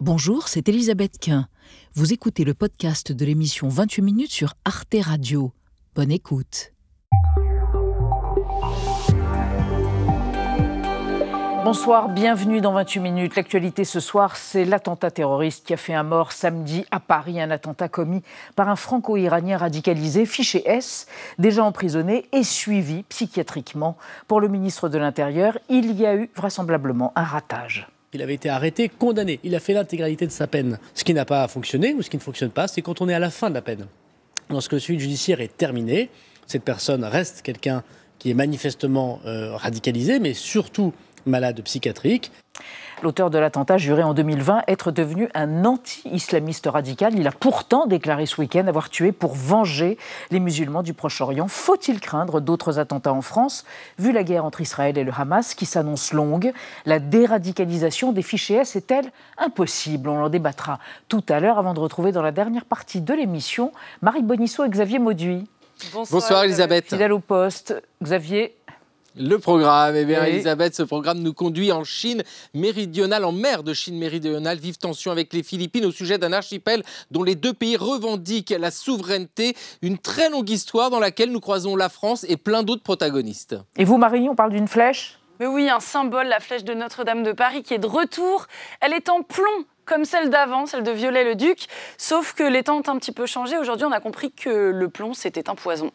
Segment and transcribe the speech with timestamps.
[0.00, 1.48] Bonjour, c'est Elisabeth Quint.
[1.94, 5.52] Vous écoutez le podcast de l'émission 28 minutes sur Arte Radio.
[5.96, 6.72] Bonne écoute.
[11.64, 13.34] Bonsoir, bienvenue dans 28 minutes.
[13.34, 17.50] L'actualité ce soir, c'est l'attentat terroriste qui a fait un mort samedi à Paris, un
[17.50, 18.22] attentat commis
[18.54, 21.08] par un franco-iranien radicalisé, fiché S,
[21.38, 23.96] déjà emprisonné et suivi psychiatriquement.
[24.28, 27.88] Pour le ministre de l'Intérieur, il y a eu vraisemblablement un ratage.
[28.14, 29.38] Il avait été arrêté, condamné.
[29.44, 30.78] Il a fait l'intégralité de sa peine.
[30.94, 33.14] Ce qui n'a pas fonctionné ou ce qui ne fonctionne pas, c'est quand on est
[33.14, 33.86] à la fin de la peine.
[34.48, 36.08] Lorsque le suivi judiciaire est terminé,
[36.46, 37.82] cette personne reste quelqu'un
[38.18, 40.94] qui est manifestement euh, radicalisé, mais surtout
[41.26, 42.30] malade psychiatrique.
[43.02, 47.16] L'auteur de l'attentat juré en 2020 être devenu un anti-islamiste radical.
[47.16, 49.96] Il a pourtant déclaré ce week-end avoir tué pour venger
[50.32, 51.46] les musulmans du Proche-Orient.
[51.46, 53.64] Faut-il craindre d'autres attentats en France
[53.98, 56.52] Vu la guerre entre Israël et le Hamas qui s'annonce longue,
[56.86, 60.08] la déradicalisation des fichiers S est-elle impossible?
[60.08, 63.70] On en débattra tout à l'heure avant de retrouver dans la dernière partie de l'émission
[64.02, 65.46] Marie Bonisseau et Xavier Mauduit.
[65.92, 66.88] Bonsoir, Bonsoir Elisabeth.
[66.88, 67.80] Fidèle au poste.
[68.02, 68.57] Xavier,
[69.16, 72.22] le programme, eh bien, Elisabeth, ce programme nous conduit en Chine
[72.54, 76.82] méridionale, en mer de Chine méridionale, vive tension avec les Philippines au sujet d'un archipel
[77.10, 79.56] dont les deux pays revendiquent la souveraineté.
[79.82, 83.56] Une très longue histoire dans laquelle nous croisons la France et plein d'autres protagonistes.
[83.76, 85.18] Et vous, Marie, on parle d'une flèche?
[85.40, 88.46] Mais oui, un symbole, la flèche de Notre-Dame de Paris qui est de retour.
[88.80, 92.88] Elle est en plomb comme celle d'avant, celle de Viollet-le-Duc, sauf que les temps ont
[92.88, 93.56] un petit peu changé.
[93.56, 95.90] Aujourd'hui, on a compris que le plomb, c'était un poison.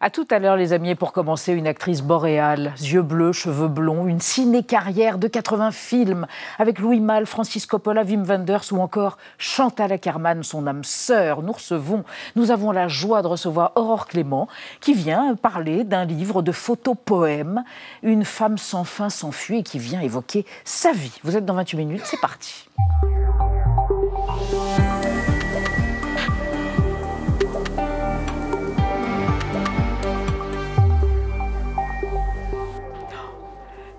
[0.00, 0.94] À tout à l'heure, les amis.
[0.94, 6.28] Pour commencer, une actrice boréale, yeux bleus, cheveux blonds, une ciné-carrière de 80 films
[6.60, 11.42] avec Louis Malle, Francis Coppola, Wim Wenders ou encore Chantal Ackerman, son âme sœur.
[11.42, 12.04] Nous recevons,
[12.36, 14.46] nous avons la joie de recevoir Aurore Clément
[14.80, 17.64] qui vient parler d'un livre de photos-poèmes,
[18.04, 21.18] Une femme sans fin s'enfuit et qui vient évoquer sa vie.
[21.24, 22.68] Vous êtes dans 28 minutes, c'est parti.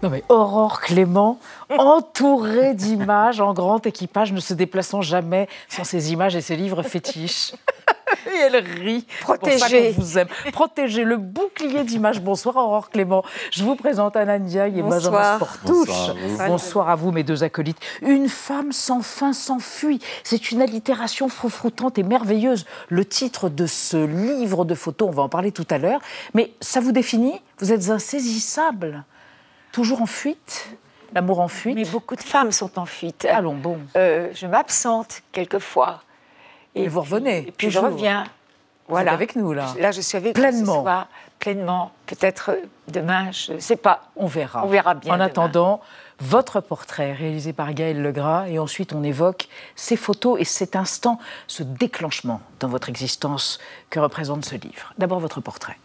[0.01, 1.39] Non mais Aurore Clément,
[1.77, 6.83] entourée d'images en grand équipage, ne se déplaçant jamais sans ses images et ses livres
[6.83, 7.53] fétiches.
[8.25, 9.05] Et elle rit.
[9.21, 9.91] Protégée.
[9.91, 10.27] vous aime.
[10.51, 12.19] Protégée, le bouclier d'images.
[12.21, 13.23] Bonsoir Aurore Clément.
[13.51, 15.87] Je vous présente Anna Ndiaye et Benjamin Sportouche.
[15.87, 17.79] Bonsoir, Bonsoir, à vous, mes deux acolytes.
[18.01, 19.99] Une femme sans fin s'enfuit.
[20.23, 22.65] C'est une allitération froufroutante et merveilleuse.
[22.89, 26.01] Le titre de ce livre de photos, on va en parler tout à l'heure.
[26.33, 27.39] Mais ça vous définit?
[27.59, 29.05] Vous êtes insaisissable
[29.71, 30.77] toujours en fuite
[31.13, 33.25] L'amour en fuite Mais beaucoup de femmes sont en fuite.
[33.25, 33.79] Allons, bon.
[33.95, 36.03] Euh, je m'absente quelquefois.
[36.75, 38.25] Et, vous revenez Et puis je reviens.
[38.87, 39.11] Voilà.
[39.11, 39.67] avec nous, là.
[39.79, 40.73] Là, je suis avec pleinement.
[40.73, 41.91] vous ce soir, pleinement.
[42.07, 44.09] Peut-être demain, je ne sais pas.
[44.15, 44.65] On verra.
[44.65, 45.13] On verra bien.
[45.13, 45.81] En attendant,
[46.19, 51.19] votre portrait réalisé par Gaël Legras, et ensuite on évoque ces photos et cet instant,
[51.47, 53.59] ce déclenchement dans votre existence
[53.91, 54.93] que représente ce livre.
[54.97, 55.77] D'abord votre portrait.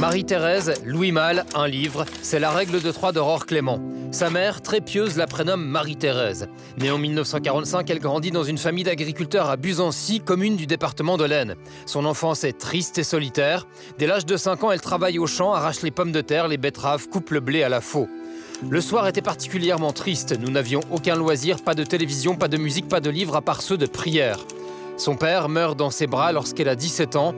[0.00, 3.80] Marie-Thérèse, Louis Malle, un livre, c'est la règle de trois d'Aurore Clément.
[4.12, 6.46] Sa mère, très pieuse, la prénomme Marie-Thérèse.
[6.78, 11.24] Née en 1945, elle grandit dans une famille d'agriculteurs à Buzancy, commune du département de
[11.24, 11.56] l'Aisne.
[11.84, 13.66] Son enfance est triste et solitaire.
[13.98, 16.58] Dès l'âge de 5 ans, elle travaille au champ, arrache les pommes de terre, les
[16.58, 18.08] betteraves, coupe le blé à la faux.
[18.70, 20.38] Le soir était particulièrement triste.
[20.38, 23.62] Nous n'avions aucun loisir, pas de télévision, pas de musique, pas de livre à part
[23.62, 24.38] ceux de prière.
[24.96, 27.34] Son père meurt dans ses bras lorsqu'elle a 17 ans.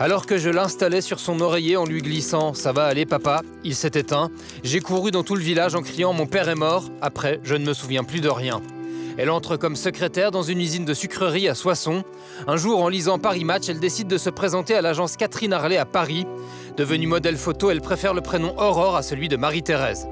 [0.00, 3.76] Alors que je l'installais sur son oreiller en lui glissant⁇ Ça va aller papa?⁇ il
[3.76, 4.30] s'est éteint.
[4.64, 7.64] J'ai couru dans tout le village en criant⁇ Mon père est mort!⁇ Après, je ne
[7.64, 8.60] me souviens plus de rien.
[9.16, 12.02] Elle entre comme secrétaire dans une usine de sucrerie à Soissons.
[12.48, 15.76] Un jour, en lisant Paris Match, elle décide de se présenter à l'agence Catherine Harley
[15.76, 16.26] à Paris.
[16.76, 20.08] Devenue modèle photo, elle préfère le prénom Aurore à celui de Marie-Thérèse.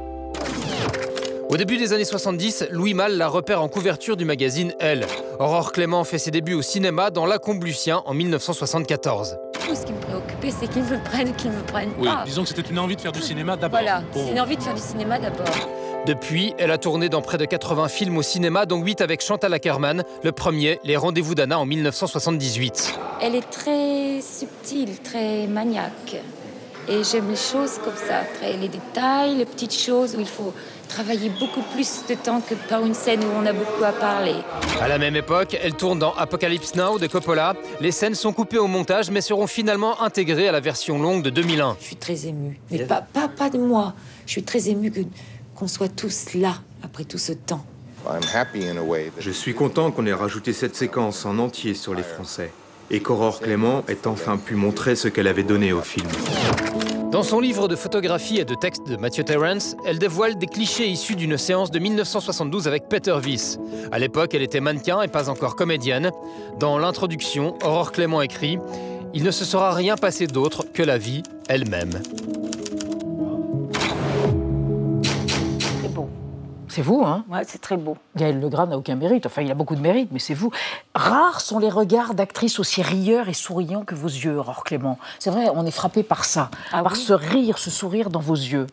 [1.49, 5.07] Au début des années 70, Louis Malle la repère en couverture du magazine Elle.
[5.41, 9.37] Aurore Clément fait ses débuts au cinéma dans La Comblucien en 1974
[9.75, 12.69] ce qui me préoccupait, c'est qu'ils me prennent qu'ils me prennent oui, Disons que c'était
[12.69, 13.81] une envie de faire du cinéma d'abord.
[13.81, 15.47] Voilà, c'est une envie de faire du cinéma d'abord.
[16.07, 19.55] Depuis, elle a tourné dans près de 80 films au cinéma, dont 8 avec Chantal
[19.55, 20.03] Ackerman.
[20.25, 22.99] Le premier, Les Rendez-vous d'Anna en 1978.
[23.21, 26.17] Elle est très subtile, très maniaque.
[26.89, 30.53] Et j'aime les choses comme ça, très, les détails, les petites choses où il faut
[30.89, 34.35] travailler beaucoup plus de temps que par une scène où on a beaucoup à parler.
[34.81, 37.55] À la même époque, elle tourne dans Apocalypse Now de Coppola.
[37.81, 41.31] Les scènes sont coupées au montage mais seront finalement intégrées à la version longue de
[41.31, 41.77] 2001.
[41.81, 42.59] Je suis très émue.
[42.71, 43.95] Mais pas, pas, pas de moi.
[44.27, 45.01] Je suis très émue que,
[45.55, 47.65] qu'on soit tous là après tout ce temps.
[49.19, 52.53] Je suis content qu'on ait rajouté cette séquence en entier sur les Français
[52.91, 56.09] et qu'Aurore Clément ait enfin pu montrer ce qu'elle avait donné au film.
[57.13, 60.89] Dans son livre de photographie et de texte de Mathieu Terrence, elle dévoile des clichés
[60.89, 63.59] issus d'une séance de 1972 avec Peter Wyss.
[63.93, 66.11] À l'époque, elle était mannequin et pas encore comédienne.
[66.59, 68.59] Dans l'introduction, Aurore Clément écrit
[69.13, 72.01] Il ne se sera rien passé d'autre que la vie elle-même.
[76.75, 77.99] C'est vous, hein Ouais, c'est très beau.
[78.17, 79.27] Gaël Legras n'a aucun mérite.
[79.27, 80.51] Enfin, il a beaucoup de mérite, mais c'est vous.
[80.95, 84.99] Rares sont les regards d'actrices aussi rieurs et souriants que vos yeux, Aurore Clément.
[85.19, 88.21] C'est vrai, on est frappé par ça, Ah par oui ce rire, ce sourire dans
[88.21, 88.69] vos yeux.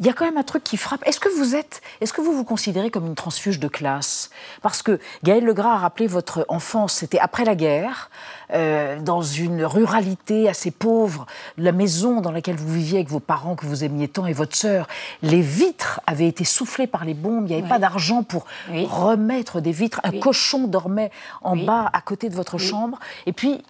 [0.00, 1.06] Il y a quand même un truc qui frappe.
[1.06, 4.30] Est-ce que vous êtes, est-ce que vous vous considérez comme une transfuge de classe?
[4.62, 8.08] Parce que Gaël Legras a rappelé votre enfance, c'était après la guerre,
[8.54, 11.26] euh, dans une ruralité assez pauvre,
[11.58, 14.56] la maison dans laquelle vous viviez avec vos parents que vous aimiez tant et votre
[14.56, 14.88] sœur.
[15.22, 17.44] Les vitres avaient été soufflées par les bombes.
[17.44, 17.68] Il n'y avait Oui.
[17.68, 18.86] pas d'argent pour Oui.
[18.90, 20.00] remettre des vitres.
[20.02, 20.20] Un Oui.
[20.20, 21.10] cochon dormait
[21.42, 22.98] en bas à côté de votre chambre.
[23.26, 23.62] Et puis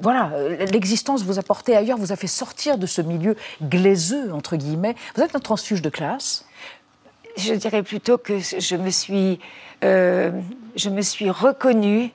[0.00, 4.32] voilà, euh, l'existence vous a porté ailleurs, vous a fait sortir de ce milieu glaiseux
[4.32, 4.94] entre guillemets.
[5.14, 6.44] Vous êtes un transfuge de classe.
[7.36, 9.38] Je dirais plutôt que je me suis,
[9.84, 10.30] euh,
[10.74, 12.10] je me suis reconnue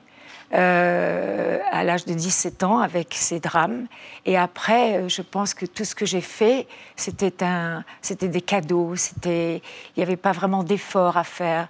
[0.52, 3.86] euh, à l'âge de 17 ans avec ces drames.
[4.26, 8.96] Et après, je pense que tout ce que j'ai fait, c'était un, c'était des cadeaux.
[8.96, 9.62] C'était,
[9.96, 11.68] il n'y avait pas vraiment d'effort à faire.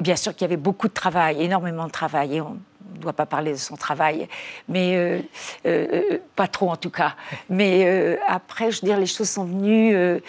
[0.00, 2.42] Bien sûr qu'il y avait beaucoup de travail, énormément de travail.
[2.94, 4.28] Ne doit pas parler de son travail,
[4.68, 5.20] mais euh,
[5.66, 7.14] euh, euh, pas trop en tout cas.
[7.50, 10.20] Mais euh, après, je veux dire, les choses sont venues.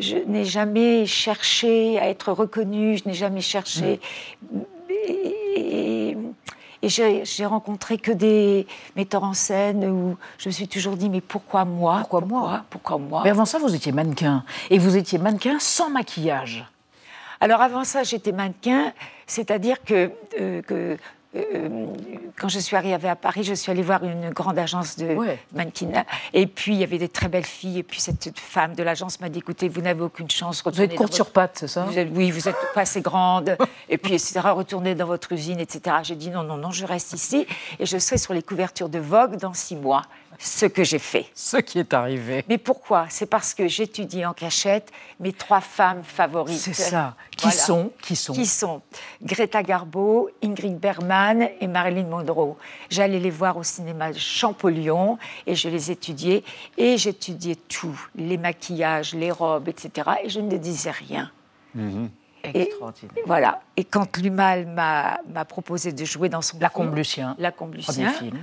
[0.00, 4.00] je n'ai jamais cherché à être reconnue, je n'ai jamais cherché.
[4.90, 6.16] Et, et-
[6.80, 8.64] et j'ai rencontré que des
[8.94, 11.98] metteurs en scène où je me suis toujours dit mais pourquoi moi?
[12.02, 12.64] Pourquoi moi?
[12.70, 13.20] Pourquoi moi?
[13.24, 16.64] Mais avant ça, vous étiez mannequin et vous étiez mannequin sans maquillage.
[17.40, 18.92] Alors avant ça, j'étais mannequin,
[19.26, 20.96] c'est-à-dire que, euh, que,
[21.36, 21.86] euh,
[22.38, 25.38] quand je suis arrivée à Paris, je suis allée voir une grande agence de Ouais.
[25.52, 26.04] mannequinat.
[26.32, 27.78] Et puis, il y avait des très belles filles.
[27.78, 30.62] Et puis, cette femme de l'agence m'a dit, écoutez, vous n'avez aucune chance.
[30.64, 33.56] Vous êtes courte sur pattes, c'est ça Vous êtes- Oui, vous êtes pas assez grande.
[33.88, 34.40] et puis, etc.
[34.44, 35.96] Retournez dans votre usine, etc.
[36.02, 37.46] J'ai dit, non, non, non, je reste ici.
[37.78, 40.02] Et je serai sur les couvertures de Vogue dans six mois.
[40.40, 41.26] Ce que j'ai fait.
[41.34, 42.44] Ce qui est arrivé.
[42.48, 43.06] Mais pourquoi?
[43.08, 46.60] C'est parce que j'étudie en cachette mes trois femmes favorites.
[46.60, 47.16] C'est ça.
[47.36, 47.58] Qui Voilà.
[47.60, 47.92] sont?
[48.00, 48.32] Qui sont?
[48.34, 48.82] Qui sont?
[49.20, 52.56] Greta Garbo, Ingrid Bergman et Marilyn Monroe.
[52.88, 56.44] J'allais les voir au cinéma Champollion et je les étudiais.
[56.76, 60.08] Et j'étudiais tout, les maquillages, les robes, etc.
[60.22, 61.32] Et je ne disais rien.
[62.54, 63.24] Et- Extraordinaire.
[63.26, 63.60] Voilà.
[63.76, 67.34] Et quand Lumal m'a proposé de jouer dans son La film, Comblucien.
[67.38, 68.38] La Premier Comblucien, film.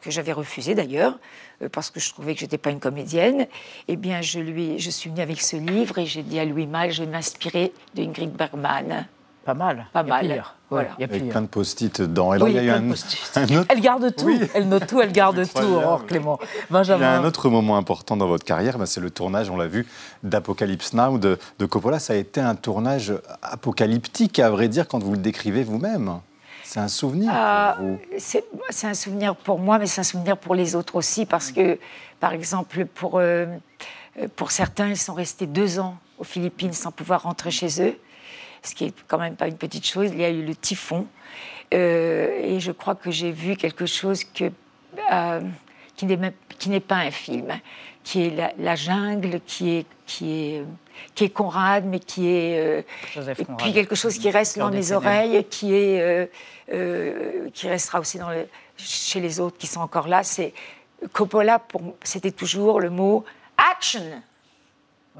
[0.00, 1.18] Que j'avais refusé d'ailleurs,
[1.62, 3.46] euh, parce que je trouvais que je n'étais pas une comédienne,
[3.88, 6.66] eh bien, je, lui, je suis venue avec ce livre et j'ai dit à Louis
[6.66, 9.06] Malle, je vais m'inspirer de Ingrid Bergman.
[9.44, 9.86] Pas mal.
[9.92, 10.26] Pas Il y a mal.
[10.28, 10.54] pire.
[10.70, 10.90] Voilà.
[10.98, 12.32] Il y a Avec plein de post-it dedans.
[12.32, 13.36] Et alors, Oui, il y a eu plein un, de post-it.
[13.36, 14.24] un autre, Elle garde tout.
[14.26, 14.40] Oui.
[14.54, 15.00] Elle note tout.
[15.00, 15.62] Elle garde tout.
[15.64, 16.38] Aurore Clément.
[16.40, 17.20] il y a Benjamin.
[17.20, 19.84] un autre moment important dans votre carrière, bah, c'est le tournage, on l'a vu,
[20.22, 21.98] d'Apocalypse Now de, de Coppola.
[21.98, 23.12] Ça a été un tournage
[23.42, 26.20] apocalyptique, à vrai dire, quand vous le décrivez vous-même.
[26.72, 27.98] C'est un souvenir Ah, pour vous.
[28.16, 31.52] c'est c'est un souvenir pour moi, mais c'est un souvenir pour les autres aussi, parce
[31.52, 31.78] que,
[32.18, 33.44] par exemple, pour, euh,
[34.36, 37.98] pour certains, ils sont restés deux ans aux Philippines sans pouvoir rentrer chez eux,
[38.62, 40.08] ce qui est quand même pas une petite chose.
[40.14, 41.06] Il y a eu le typhon,
[41.74, 44.50] euh, et je crois que j'ai vu quelque chose que,
[45.12, 45.40] euh,
[45.94, 47.48] qui n'est même- qui n'est pas un film,
[48.02, 50.64] qui est la, la jungle, qui est, qui est,
[51.14, 52.58] qui est Conrad, mais qui est
[53.16, 56.26] euh, et puis quelque chose qui reste dans mes oreilles, qui est euh,
[56.72, 58.46] euh, qui restera aussi dans le-
[58.76, 60.22] chez les autres qui sont encore là.
[60.22, 60.52] C'est
[61.12, 61.60] Coppola.
[62.02, 63.24] C'était toujours le mot
[63.56, 64.02] action.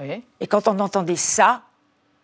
[0.01, 0.23] Oui.
[0.41, 1.63] Et quand on entendait ça,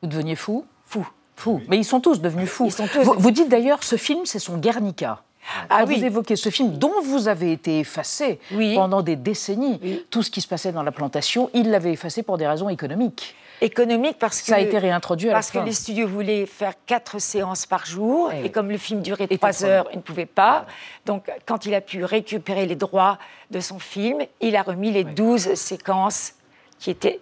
[0.02, 0.64] Vous deveniez fou?
[0.86, 1.06] Fou.
[1.36, 1.60] Fou.
[1.68, 2.66] Mais ils sont tous devenus fous.
[2.66, 5.22] Ils sont tous vous, devenus- vous dites d'ailleurs, ce film, c'est son Guernica.
[5.70, 5.98] Ah Quand oui.
[5.98, 8.74] vous évoquez ce film dont vous avez été effacé Oui.
[8.74, 10.04] pendant des décennies, Oui.
[10.10, 13.34] tout ce qui se passait dans la plantation, il l'avait effacé pour des raisons économiques.
[13.60, 15.64] Économique parce que Ça a été réintroduit à la parce que fin.
[15.64, 18.46] les studios voulaient faire quatre séances par jour Eh oui.
[18.46, 20.64] et comme le film durait trois heures, il ne pouvait pas.
[21.06, 23.18] Donc quand il a pu récupérer les droits
[23.50, 26.34] de son film, il a remis les 12 séquences
[26.78, 27.18] qui étaient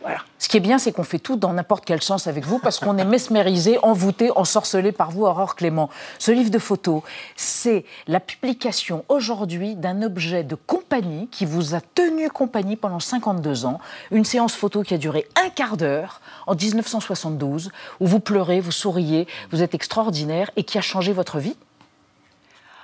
[0.00, 0.18] Voilà.
[0.38, 2.78] Ce qui est bien, c'est qu'on fait tout dans n'importe quel sens avec vous, parce
[2.78, 5.90] qu'on est mesmérisé, envoûté, ensorcelé par vous, Aurore Clément.
[6.18, 7.02] Ce livre de photos,
[7.36, 13.66] c'est la publication aujourd'hui d'un objet de compagnie qui vous a tenu compagnie pendant 52
[13.66, 13.80] ans.
[14.10, 18.72] Une séance photo qui a duré un quart d'heure en 1972, où vous pleurez, vous
[18.72, 21.56] souriez, vous êtes extraordinaire et qui a changé votre vie?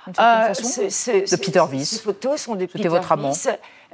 [0.07, 0.13] Euh,
[0.53, 0.63] façon?
[0.63, 1.99] ce- ce- de Peter Ces Wyss.
[2.01, 3.33] photos sont de Peter votre amant.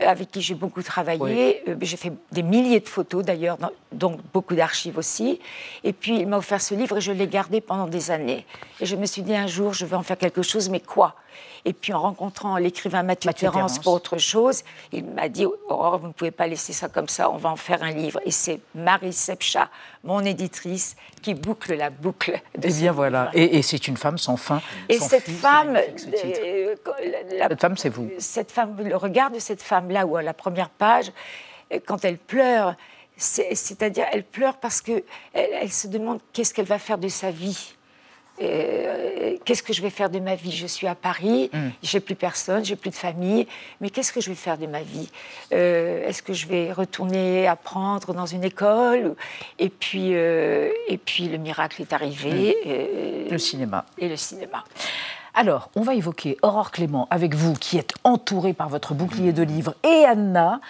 [0.02, 1.64] Euh, avec qui j'ai beaucoup travaillé.
[1.68, 3.58] Euh, J'ai fait des milliers de photos d'ailleurs,
[3.92, 5.40] donc beaucoup d'archives aussi.
[5.84, 8.46] Et puis il m'a offert ce livre et je l'ai gardé pendant des années.
[8.80, 11.16] Et je me suis dit un jour, je vais en faire quelque chose, mais quoi?
[11.66, 15.98] Et puis en rencontrant l'écrivain Mathieu, Mathieu Terrence pour autre chose, il m'a dit Aurore,
[15.98, 18.20] vous ne pouvez pas laisser ça comme ça, on va en faire un livre.
[18.26, 19.70] Et c'est Marie Sepcha,
[20.04, 23.96] mon éditrice, qui boucle la boucle de Eh ce bien voilà, et, et c'est une
[23.98, 24.62] femme sans fin.
[24.90, 28.12] Et sans cette femme, ce euh, quand- la- la- Cette femme, c'est vous.
[28.20, 31.12] cette femme, le regard de cette femme-là, ou à la première page,
[31.72, 32.76] euh, quand elle pleure,
[33.18, 37.08] c'est- c'est-à-dire elle pleure parce que elle, elle se demande qu'est-ce qu'elle va faire de
[37.10, 37.76] sa vie.
[38.42, 40.52] Euh, qu'est-ce que je vais faire de ma vie?
[40.52, 41.70] Je suis à Paris, Mm.
[41.84, 43.46] j'ai plus personne, j'ai plus de famille,
[43.80, 45.08] mais qu'est-ce que je vais faire de ma vie?
[45.54, 49.16] Euh, Est-ce que je vais retourner apprendre dans une école?
[49.60, 52.58] Et puis, euh, et puis le miracle est arrivé.
[52.66, 53.32] Mm.
[53.32, 53.86] Le cinéma.
[54.00, 54.64] et le cinéma.
[55.36, 59.42] Alors, on va évoquer Aurore Clément avec vous, qui êtes entourée par votre bouclier de
[59.42, 60.62] livres, et Anna,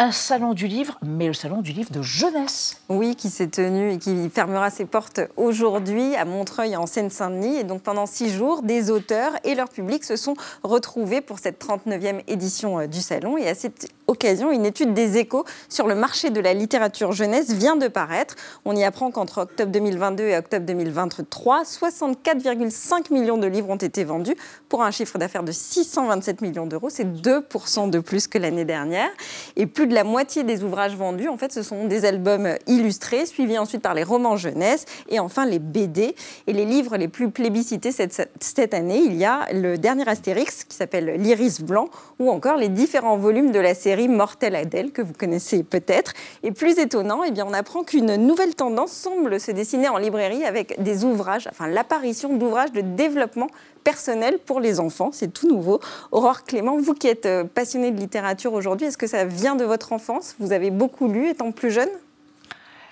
[0.00, 2.80] un salon du livre, mais le salon du livre de jeunesse.
[2.88, 7.56] Oui, qui s'est tenu et qui fermera ses portes aujourd'hui à Montreuil en Seine-Saint-Denis.
[7.56, 11.60] Et donc pendant six jours, des auteurs et leur public se sont retrouvés pour cette
[11.60, 13.36] 39e édition euh, du salon.
[13.38, 17.50] Et à cette occasion, une étude des échos sur le marché de la littérature jeunesse
[17.50, 18.36] vient de paraître.
[18.64, 24.04] On y apprend qu'entre octobre 2022 et octobre 2023, 64,5 millions de livres ont été
[24.04, 24.36] vendus
[24.68, 26.88] pour un chiffre d'affaires de 627 millions d'euros.
[26.88, 29.10] C'est 2% de plus que l'année dernière.
[29.56, 33.26] Et plus de la moitié des ouvrages vendus, en fait, ce sont des albums illustrés,
[33.26, 36.14] suivis ensuite par les romans jeunesse et enfin les BD.
[36.46, 40.76] Et les livres les plus plébiscités cette, année, il y a le dernier Astérix qui
[40.76, 45.14] s'appelle L'Iris Blanc ou encore les différents volumes de la série Mortel Adèle que vous
[45.14, 46.12] connaissez peut-être.
[46.42, 50.44] Et plus étonnant, eh bien, on apprend qu'une nouvelle tendance semble se dessiner en librairie
[50.44, 53.48] avec des ouvrages, enfin l'apparition d'ouvrages de développement
[53.88, 55.12] personnel pour les enfants.
[55.12, 55.80] C'est tout nouveau.
[56.12, 59.64] Aurore Clément, vous qui êtes euh, passionnée de littérature aujourd'hui, est-ce que ça vient de
[59.64, 60.36] votre enfance?
[60.38, 61.88] Vous avez beaucoup lu étant plus jeune?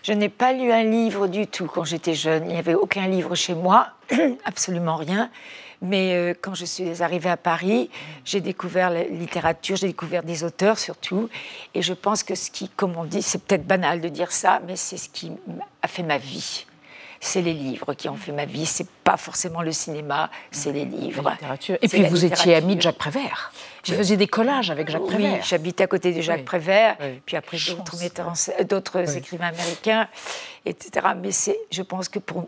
[0.03, 2.45] Je n'ai pas lu un livre du tout quand j'étais jeune.
[2.45, 3.88] Il n'y avait aucun livre chez moi,
[4.47, 5.29] absolument rien.
[5.83, 7.91] Mais euh, quand je suis arrivée à Paris,
[8.25, 11.29] j'ai découvert la littérature, j'ai découvert des auteurs surtout.
[11.75, 14.62] Et je pense que ce qui, comme on dit, c'est peut-être banal de dire ça,
[14.67, 15.31] mais c'est ce qui
[15.83, 16.65] a fait ma vie.
[17.26, 18.64] C'est les livres qui ont fait ma vie.
[18.66, 21.25] C'est pas forcément le cinéma, c'est les livres.
[21.25, 21.76] La littérature.
[21.83, 23.52] Et puis vous étiez amie de Jacques Prévert.
[23.85, 25.42] Vous faisiez des collages avec Jacques Oui, Prévert.
[25.45, 26.45] j'habitais à côté de Jacques Oui.
[26.45, 27.21] Prévert, Oui.
[27.26, 27.56] puis après
[28.68, 30.09] d'autres écrivains américains,
[30.64, 31.06] etc.
[31.21, 32.47] Mais c'est, je pense que pour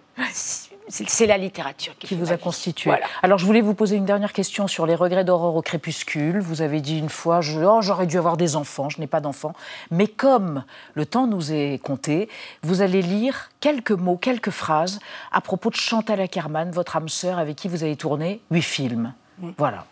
[0.88, 2.90] c'est la littérature qui, vous a constitué.
[2.90, 3.06] Voilà.
[3.22, 6.40] Alors, je voulais vous poser une dernière question sur les regrets d'aurore au crépuscule.
[6.40, 9.52] Vous avez dit une fois, oh, j'aurais dû avoir des enfants, je n'ai pas d'enfants.
[9.90, 10.64] Mais comme
[10.94, 12.28] le temps nous est compté,
[12.62, 15.00] vous allez lire quelques mots, quelques phrases
[15.32, 19.12] à propos de Chantal Ackerman, votre âme sœur avec qui vous avez tourné huit films.
[19.56, 19.84] Voilà.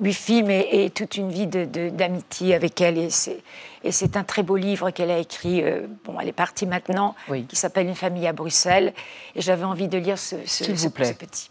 [0.00, 2.98] Huit films et, et toute une vie de- de- d'amitié avec elle.
[2.98, 5.62] Et c'est, un très beau livre qu'elle a écrit.
[5.62, 7.46] euh, bon, elle est partie maintenant, Oui.
[7.46, 8.92] qui s'appelle Une famille à Bruxelles.
[9.34, 11.50] Et j'avais envie de lire ce, ce- ce- petit.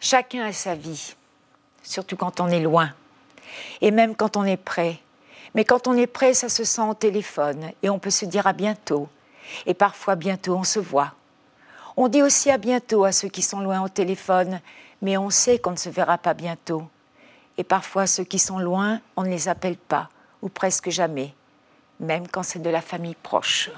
[0.00, 1.14] Chacun a sa vie,
[1.82, 2.90] surtout quand on est loin.
[3.80, 4.98] Et même quand on est près.
[5.54, 7.70] Mais quand on est près, ça se sent au téléphone.
[7.82, 9.08] Et on peut se dire à bientôt.
[9.64, 11.14] Et parfois, bientôt, on se voit.
[11.96, 14.60] On dit aussi à bientôt à ceux qui sont loin au téléphone,
[15.00, 16.82] mais on sait qu'on ne se verra pas bientôt.
[17.58, 20.08] Et parfois, ceux qui sont loin, on ne les appelle pas,
[20.40, 21.34] ou presque jamais,
[22.00, 23.70] même quand c'est de la famille proche.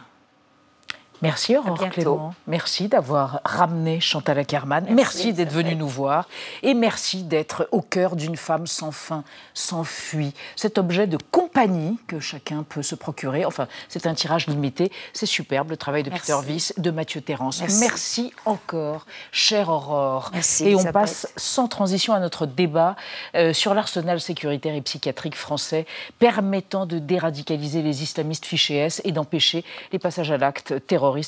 [1.23, 1.89] Merci Aurore.
[1.91, 2.35] Clément.
[2.47, 4.87] Merci d'avoir ramené Chantal Ackerman.
[4.91, 6.29] Merci, d'être venue nous voir.
[6.63, 9.25] Et merci d'être au cœur d'une femme sans fin,
[9.55, 10.35] sans fuit.
[10.57, 13.45] Cet objet de compagnie que chacun peut se procurer.
[13.45, 14.91] Enfin, c'est un tirage limité.
[15.13, 16.33] C'est superbe le travail de Merci.
[16.33, 17.61] Peter Wyss, de Mathieu Terrence.
[17.61, 17.81] Merci.
[17.81, 20.31] Merci encore, chère Aurore.
[20.33, 20.93] Merci, Et on Elisabeth.
[20.93, 22.97] passe sans transition à notre débat
[23.35, 25.87] euh, sur l'arsenal sécuritaire et psychiatrique français
[26.19, 30.75] permettant de déradicaliser les islamistes fichés S et d'empêcher les passages à l'acte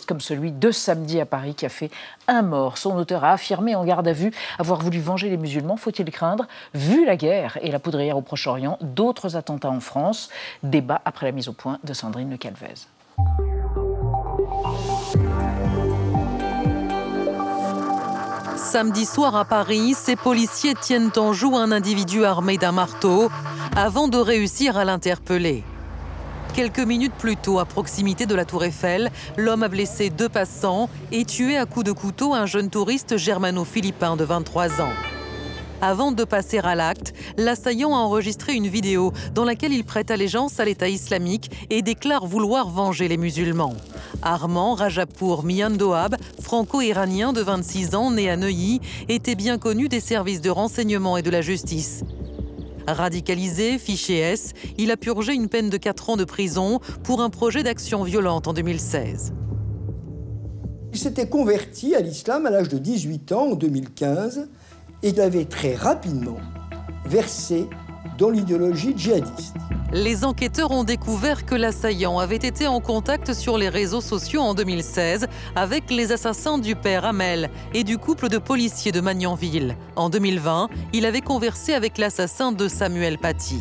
[0.07, 1.91] comme celui de samedi à Paris qui a fait
[2.29, 2.79] un mort.
[2.79, 5.77] Son auteur a affirmé en garde à vue avoir voulu venger les musulmans.
[5.77, 10.29] Faut-il craindre, vu la guerre et la poudrière au Proche-Orient, d'autres attentats en France
[10.62, 12.87] Débat après la mise au point de Sandrine Le Calvez.
[18.57, 23.31] Samedi soir à Paris, ces policiers tiennent en joue un individu armé d'un marteau
[23.77, 25.65] avant de réussir à l'interpeller.
[26.55, 30.91] Quelques minutes plus tôt, à proximité de la Tour Eiffel, l'homme a blessé deux passants
[31.11, 34.93] et tué à coups de couteau un jeune touriste germano-philippin de 23 ans.
[35.81, 40.61] Avant de passer à l'acte, l'assaillant a enregistré une vidéo dans laquelle il prête allégeance
[40.61, 43.75] à l'État islamique et déclare vouloir venger les musulmans.
[44.21, 50.43] Armand Rajapour Miandoab, franco-iranien de 26 ans, né à Neuilly, était bien connu des services
[50.43, 52.05] de renseignement et de la justice.
[52.87, 57.31] Radicalisé, fiché S, il a purgé une peine de 4 ans de prison pour un
[57.31, 59.33] projet d'action violente en 2016.
[60.93, 64.49] Il s'était converti à l'islam à l'âge de 18 ans en 2015
[65.03, 66.39] et il avait très rapidement
[67.07, 67.67] versé
[68.19, 69.55] dans l'idéologie djihadiste.
[69.93, 74.55] Les enquêteurs ont découvert que l'assaillant avait été en contact sur les réseaux sociaux en
[74.55, 79.77] 2016 avec les assassins du père Hamel et du couple de policiers de Magnanville.
[79.97, 83.61] En 2020, il avait conversé avec l'assassin de Samuel Paty.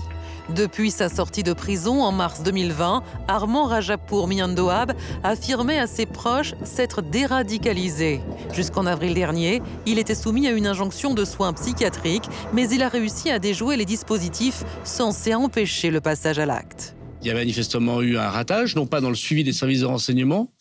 [0.56, 4.92] Depuis sa sortie de prison en mars 2020, Armand Rajapour Miandoab
[5.24, 8.20] affirmait à ses proches s'être déradicalisé.
[8.54, 12.90] Jusqu'en avril dernier, il était soumis à une injonction de soins psychiatriques, mais il a
[12.90, 16.96] réussi à déjouer les dispositifs censés empêcher le passage à l'acte.
[17.22, 19.86] Il y a manifestement eu un ratage, non pas dans le suivi des services de
[19.86, 20.52] renseignement,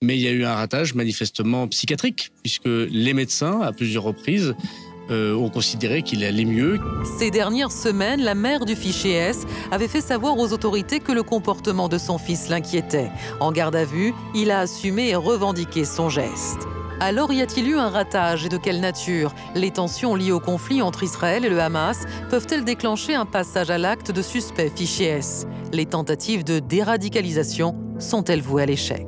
[0.00, 4.54] mais il y a eu un ratage manifestement psychiatrique, puisque les médecins, à plusieurs reprises,
[5.10, 6.78] euh, ont considéré qu'il allait mieux.
[7.18, 11.22] Ces dernières semaines, la mère du fichier S avait fait savoir aux autorités que le
[11.22, 13.10] comportement de son fils l'inquiétait.
[13.40, 16.58] En garde à vue, il a assumé et revendiqué son geste.
[17.00, 19.34] Alors y a-t-il eu un ratage et de quelle nature?
[19.54, 23.78] Les tensions liées au conflit entre Israël et le Hamas peuvent-elles déclencher un passage à
[23.78, 25.46] l'acte de suspect fichier S?
[25.72, 29.06] Les tentatives de déradicalisation sont-elles vouées à l'échec?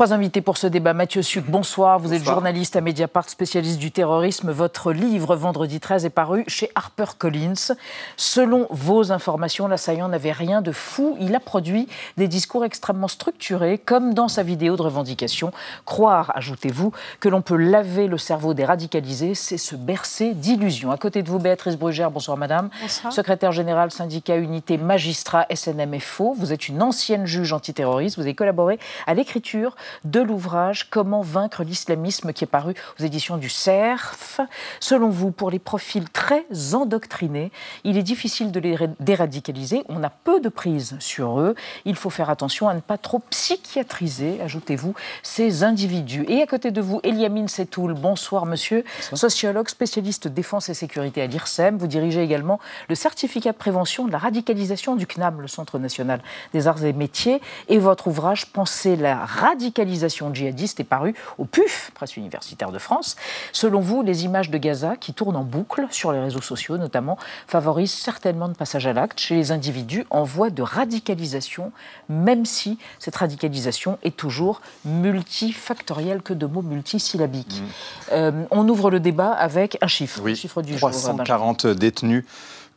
[0.00, 0.94] Trois invités pour ce débat.
[0.94, 1.98] Mathieu Suc, bonsoir.
[1.98, 4.50] Vous êtes journaliste à Mediapart, spécialiste du terrorisme.
[4.50, 7.74] Votre livre, Vendredi 13, est paru chez HarperCollins.
[8.16, 11.18] Selon vos informations, l'assaillant n'avait rien de fou.
[11.20, 15.52] Il a produit des discours extrêmement structurés, comme dans sa vidéo de revendication.
[15.84, 20.92] Croire, ajoutez-vous, que l'on peut laver le cerveau des radicalisés, c'est se bercer d'illusions.
[20.92, 22.70] À côté de vous, Béatrice Brugère, bonsoir madame.
[22.80, 23.12] Bonsoir.
[23.12, 26.34] Secrétaire générale, syndicat Unité Magistrat SNMFO.
[26.38, 28.16] Vous êtes une ancienne juge antiterroriste.
[28.16, 33.36] Vous avez collaboré à l'écriture de l'ouvrage Comment vaincre l'islamisme qui est paru aux éditions
[33.36, 34.40] du CERF.
[34.80, 36.44] Selon vous, pour les profils très
[36.74, 37.50] endoctrinés,
[37.84, 39.84] il est difficile de les déradicaliser.
[39.88, 41.54] On a peu de prise sur eux.
[41.84, 46.24] Il faut faire attention à ne pas trop psychiatriser, ajoutez-vous, ces individus.
[46.28, 47.94] Et à côté de vous, Eliamine Setoul.
[47.94, 48.84] Bonsoir, monsieur.
[49.12, 51.78] Sociologue, spécialiste défense et sécurité à l'IRSEM.
[51.78, 56.20] Vous dirigez également le certificat de prévention de la radicalisation du CNAM, le Centre national
[56.52, 57.40] des arts et métiers.
[57.68, 63.16] Et votre ouvrage Penser la radicalisation djihadiste est paru au PUF, presse universitaire de France.
[63.52, 67.18] Selon vous, les images de Gaza qui tournent en boucle sur les réseaux sociaux, notamment,
[67.46, 71.72] favorisent certainement le passage à l'acte chez les individus en voie de radicalisation,
[72.08, 77.62] même si cette radicalisation est toujours multifactorielle, que de mots multisyllabiques.
[78.12, 80.90] Euh, on ouvre le débat avec un chiffre, Oui, le chiffre du jour.
[80.90, 82.24] 340 détenus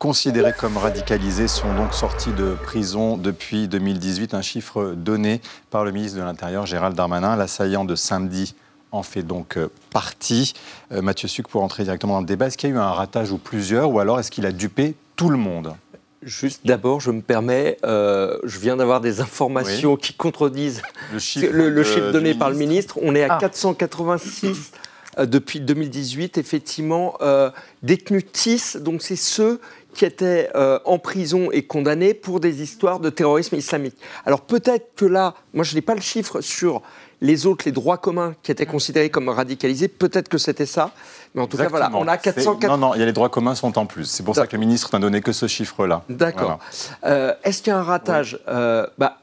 [0.08, 5.40] considérés comme radicalisés sont donc sortis de prison depuis 2018, un chiffre donné
[5.70, 7.38] par le ministre de l'Intérieur Gérald Darmanin.
[7.38, 8.54] L'assaillant de samedi
[8.92, 10.56] en fait donc euh, partie.
[10.92, 12.92] Euh, Mathieu Suc, pour entrer directement dans le débat, est-ce qu'il y a eu un
[12.92, 15.74] ratage ou plusieurs, ou alors est-ce qu'il a dupé tout le monde?
[16.22, 20.82] Juste d'abord, je me permets, euh, je viens d'avoir des informations qui contredisent
[21.14, 23.00] le chiffre, le, le de- chiffre du donné par le ministre.
[23.02, 23.38] On est à Ah.
[23.40, 24.74] 486
[25.20, 27.52] euh, depuis 2018, effectivement, euh,
[27.84, 29.62] détenus TIS, donc c'est ceux
[29.94, 33.96] qui étaient euh, en prison et condamnés pour des histoires de terrorisme islamique.
[34.26, 36.82] Alors peut-être que là, moi je n'ai pas le chiffre sur
[37.22, 40.92] les autres, les droits communs qui étaient considérés comme radicalisés, peut-être que c'était ça,
[41.34, 42.68] mais en tout cas voilà, on a C'est- 480.
[42.78, 44.04] Non, non, il y a les droits communs sont en plus.
[44.06, 46.04] C'est pour ça que le ministre n'a donné que ce chiffre-là.
[46.10, 46.60] D'accord.
[47.06, 48.40] Euh, Est-ce qu'il y a un ratage?
[48.50, 49.20] Euh, bah,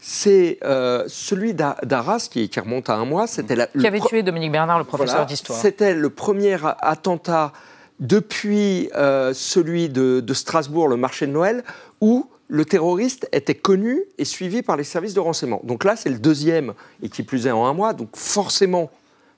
[0.00, 3.26] C'est euh, celui d'A- d'Arras qui, qui remonte à un mois.
[3.26, 5.26] C'était la- Qui avait tué Dominique Bernard, le professeur Voilà.
[5.26, 5.58] d'histoire.
[5.58, 7.52] C'était le premier attentat
[8.00, 11.64] depuis euh, celui de, Strasbourg, le marché de Noël,
[12.00, 15.60] où le terroriste était connu et suivi par les services de renseignement.
[15.64, 17.92] Donc là, c'est le deuxième, et qui plus est en un mois.
[17.92, 18.90] Donc forcément,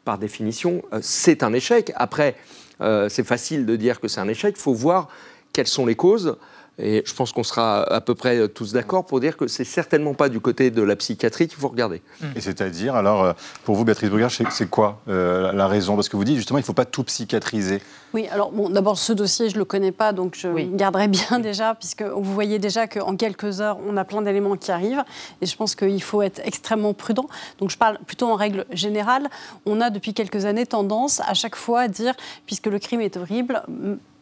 [0.04, 1.92] par définition, euh, c'est un échec.
[1.96, 2.36] Après,
[2.80, 4.54] euh, c'est facile de dire que c'est un échec.
[4.56, 5.08] Il faut voir
[5.52, 6.36] quelles sont les causes.
[6.82, 10.14] Et je pense qu'on sera à peu près tous d'accord pour dire que c'est certainement
[10.14, 12.00] pas du côté de la psychiatrie qu'il faut regarder.
[12.34, 13.32] Et c'est-à-dire, alors, euh,
[13.64, 15.94] pour vous, Béatrice Brugard, c'est quoi euh, la raison?
[15.94, 17.82] Parce que vous dites justement, il ne faut pas tout psychiatriser.
[18.12, 20.68] Oui, alors bon, d'abord ce dossier, je le connais pas, donc je Oui.
[20.72, 24.72] garderai bien déjà, puisque vous voyez déjà qu'en quelques heures, on a plein d'éléments qui
[24.72, 25.04] arrivent,
[25.40, 27.26] et je pense qu'il faut être extrêmement prudent.
[27.58, 29.28] Donc je parle plutôt en règle générale.
[29.66, 32.14] On a depuis quelques années tendance à chaque fois à dire,
[32.46, 33.62] puisque le crime est horrible.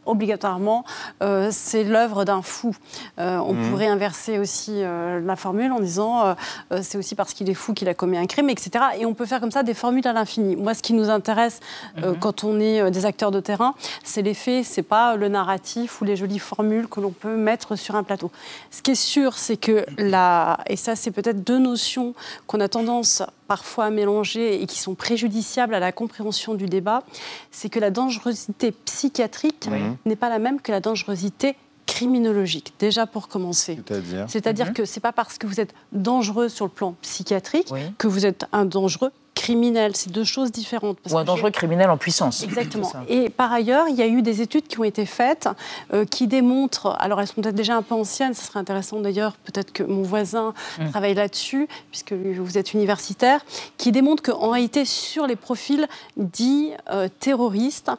[0.09, 0.85] Obligatoirement,
[1.23, 2.75] euh, c'est l'œuvre d'un fou.
[3.19, 3.71] Euh, on Mhm.
[3.71, 6.35] pourrait inverser aussi euh, la formule en disant
[6.83, 8.71] c'est aussi parce qu'il est fou qu'il a commis un crime, etc.
[8.99, 10.57] Et on peut faire comme ça des formules à l'infini.
[10.57, 11.61] Moi, ce qui nous intéresse
[12.03, 16.01] euh, quand on est des acteurs de terrain, c'est les faits, c'est pas le narratif
[16.01, 18.31] ou les jolies formules que l'on peut mettre sur un plateau.
[18.71, 22.15] Ce qui est sûr, c'est que la, et ça, c'est peut-être deux notions
[22.47, 27.03] qu'on a tendance parfois mélangés et qui sont préjudiciables à la compréhension du débat,
[27.51, 29.69] c'est que la dangerosité psychiatrique
[30.05, 31.57] n'est pas la même que la dangerosité
[31.87, 33.81] criminologique, déjà pour commencer.
[33.89, 37.73] C'est-à-dire C'est-à-dire que ce n'est pas parce que vous êtes dangereux sur le plan psychiatrique
[37.97, 39.11] que vous êtes un dangereux
[39.49, 39.97] criminel.
[39.97, 40.99] C'est deux choses différentes.
[41.11, 42.43] Ou un dangereux criminel en puissance.
[42.43, 42.93] Exactement.
[43.09, 45.49] Et par ailleurs, il y a eu des études qui ont été faites
[45.93, 49.33] euh, qui démontrent, alors elles sont peut-être déjà un peu anciennes, ce serait intéressant d'ailleurs,
[49.45, 50.91] peut-être que mon voisin Mm.
[50.91, 53.45] travaille là-dessus, puisque vous êtes universitaire,
[53.77, 57.91] qui démontrent qu'en réalité, sur les profils dits euh, terroristes,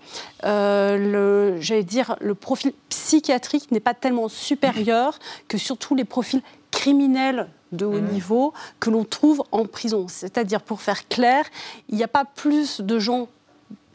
[0.46, 6.06] euh, le, j'allais dire, le profil psychiatrique n'est pas tellement supérieur que sur tous les
[6.06, 10.08] profils criminels de haut niveau que l'on trouve en prison.
[10.08, 11.45] C'est-à-dire, pour faire clair,
[11.89, 13.27] il n'y a pas plus de gens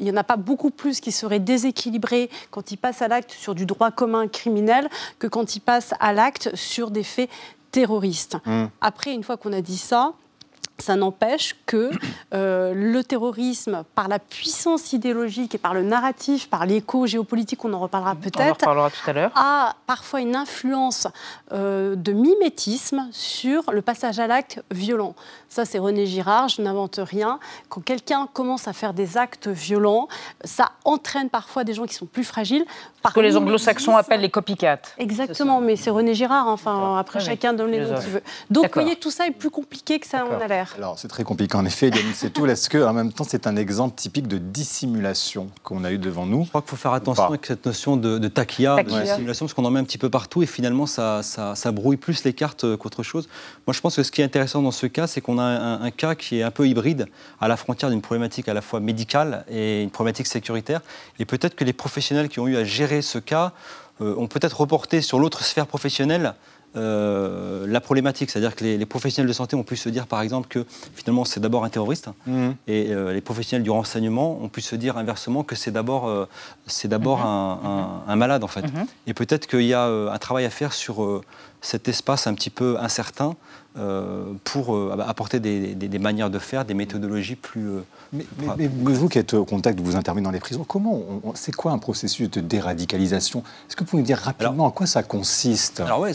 [0.00, 3.30] il n'y en a pas beaucoup plus qui seraient déséquilibrés quand ils passent à l'acte
[3.30, 7.30] sur du droit commun criminel que quand ils passent à l'acte sur des faits
[7.70, 8.36] terroristes.
[8.44, 8.64] Mmh.
[8.80, 10.14] Après, une fois qu'on a dit ça,
[10.78, 11.90] ça n'empêche que
[12.34, 17.72] euh, le terrorisme, par la puissance idéologique et par le narratif, par l'écho géopolitique, on
[17.72, 19.30] en reparlera peut-être, reparlera tout à l'heure.
[19.34, 21.06] a parfois une influence
[21.52, 25.14] euh, de mimétisme sur le passage à l'acte violent.
[25.48, 27.38] Ça, c'est René Girard, je n'invente rien.
[27.68, 30.08] Quand quelqu'un commence à faire des actes violents,
[30.42, 32.64] ça entraîne parfois des gens qui sont plus fragiles.
[33.02, 34.80] Par Ce que les anglo-saxons appellent les copycats.
[34.98, 37.30] Exactement, mais c'est René Girard, enfin, après Oui, oui.
[37.30, 38.22] chacun donne les noms qu'il veut.
[38.50, 40.63] Donc, vous voyez, tout ça est plus compliqué que ça en a l'air.
[40.76, 42.50] Alors, c'est très compliqué en effet, Yannick Setoul.
[42.50, 46.26] Est-ce que, en même temps, c'est un exemple typique de dissimulation qu'on a eu devant
[46.26, 49.00] nous Je crois qu'il faut faire attention avec cette notion de, de taquilla, Taquilla.
[49.00, 51.72] de dissimulation, parce qu'on en met un petit peu partout et finalement, ça, ça, ça
[51.72, 53.28] brouille plus les cartes euh, qu'autre chose.
[53.66, 55.82] Moi, je pense que ce qui est intéressant dans ce cas, c'est qu'on a un,
[55.82, 57.06] un cas qui est un peu hybride,
[57.40, 60.80] à la frontière d'une problématique à la fois médicale et une problématique sécuritaire.
[61.18, 63.52] Et peut-être que les professionnels qui ont eu à gérer ce cas
[64.00, 66.34] euh, ont peut-être reporté sur l'autre sphère professionnelle
[66.76, 68.30] euh, la problématique.
[68.30, 71.24] C'est-à-dire que les, les professionnels de santé ont pu se dire, par exemple, que finalement
[71.24, 72.54] c'est d'abord un terroriste, Mhm.
[72.68, 76.26] et euh, les professionnels du renseignement ont pu se dire inversement que c'est d'abord euh,
[76.66, 78.62] c'est d'abord un, un- un malade en fait.
[78.62, 78.86] Mhm.
[79.06, 81.22] Et peut-être qu'il y a un travail à faire sur
[81.60, 83.34] cet espace un petit peu incertain
[84.44, 87.68] pour euh, apporter des, des- des manières de faire, des méthodologies plus.
[87.68, 87.80] euh,
[88.12, 88.24] Mais,
[88.56, 91.34] mais- mais vous qui êtes au contact, vous intervenez dans les prisons, comment on- on-
[91.34, 93.42] c'est quoi un processus de déradicalisation?
[93.68, 95.80] Est-ce que vous pouvez nous dire rapidement en quoi ça consiste?
[95.80, 96.12] Alors euh,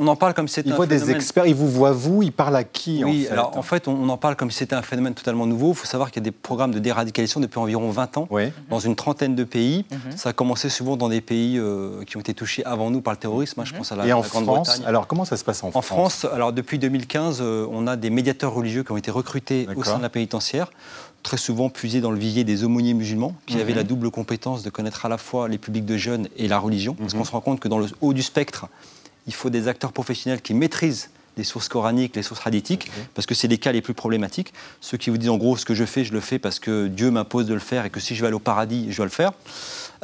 [0.00, 2.32] on en parle comme si c'était Ils voient des experts, ils vous voient vous, ils
[2.32, 4.58] parlent à qui Oui, en fait alors en fait, on, on en parle comme si
[4.58, 5.70] c'était un phénomène totalement nouveau.
[5.70, 8.28] Il faut savoir qu'il y a des programmes de déradicalisation depuis environ 20 ans,
[8.68, 9.86] dans une trentaine de pays.
[10.16, 13.14] Ça a commencé souvent dans des pays euh, qui ont été touchés avant nous par
[13.14, 13.60] le terrorisme.
[13.60, 14.82] hein, Je pense à la, Et en la France, Grande-Bretagne.
[14.86, 18.10] alors comment ça se passe en, En France, alors depuis 2015, euh, on a des
[18.10, 20.70] médiateurs religieux qui ont été recrutés au sein de la pénitentiaire,
[21.22, 23.60] très souvent puisés dans le vivier des aumôniers musulmans, qui Mhm.
[23.60, 26.58] avaient la double compétence de connaître à la fois les publics de jeunes et la
[26.58, 27.20] religion, parce Mhm.
[27.20, 28.66] qu'on se rend compte que dans le haut du spectre,
[29.26, 33.34] il faut des acteurs professionnels qui maîtrisent les sources coraniques, les sources hadithiques, parce que
[33.34, 34.52] c'est les cas les plus problématiques.
[34.80, 36.88] Ceux qui vous disent en gros ce que je fais, je le fais parce que
[36.88, 39.06] Dieu m'impose de le faire et que si je vais aller au paradis, je dois
[39.06, 39.30] le faire.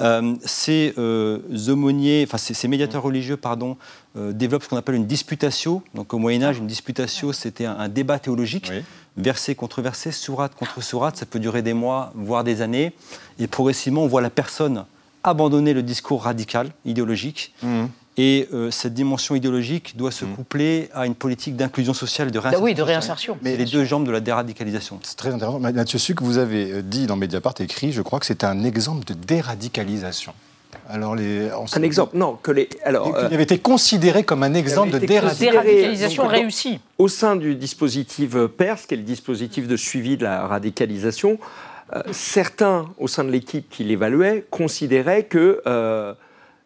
[0.00, 3.76] Euh, ces euh, aumôniers, enfin ces, ces médiateurs religieux, pardon,
[4.16, 5.82] euh, développent ce qu'on appelle une disputatio.
[5.94, 8.72] Donc au Moyen Âge, une disputatio, c'était un, un débat théologique,
[9.16, 11.16] verset contre verset, sourate contre sourate.
[11.16, 12.92] Ça peut durer des mois, voire des années.
[13.38, 14.84] Et progressivement, on voit la personne
[15.22, 17.54] abandonner le discours radical, idéologique.
[17.62, 17.88] Mhm.
[18.16, 22.38] Et euh, cette dimension idéologique doit se coupler à une politique d'inclusion sociale et de
[22.38, 22.60] réinsertion.
[22.60, 25.00] Bah oui, de réinsertion, Mais les deux jambes de la déradicalisation.
[25.02, 25.58] C'est très intéressant.
[25.58, 29.04] Mathieu Suc, vous avez euh, dit dans Mediapart, écrit, je crois que c'est un exemple
[29.04, 30.32] de déradicalisation.
[30.88, 32.68] Alors les, Un exemple, non, que les.
[32.84, 36.24] Alors, Il avait été considéré comme un exemple de déradicalisation.
[36.24, 40.46] donc, Au sein du dispositif euh, PERS, qui est le dispositif de suivi de la
[40.46, 41.38] radicalisation,
[41.94, 46.14] euh, certains au sein de l'équipe qui l'évaluaient considéraient que euh,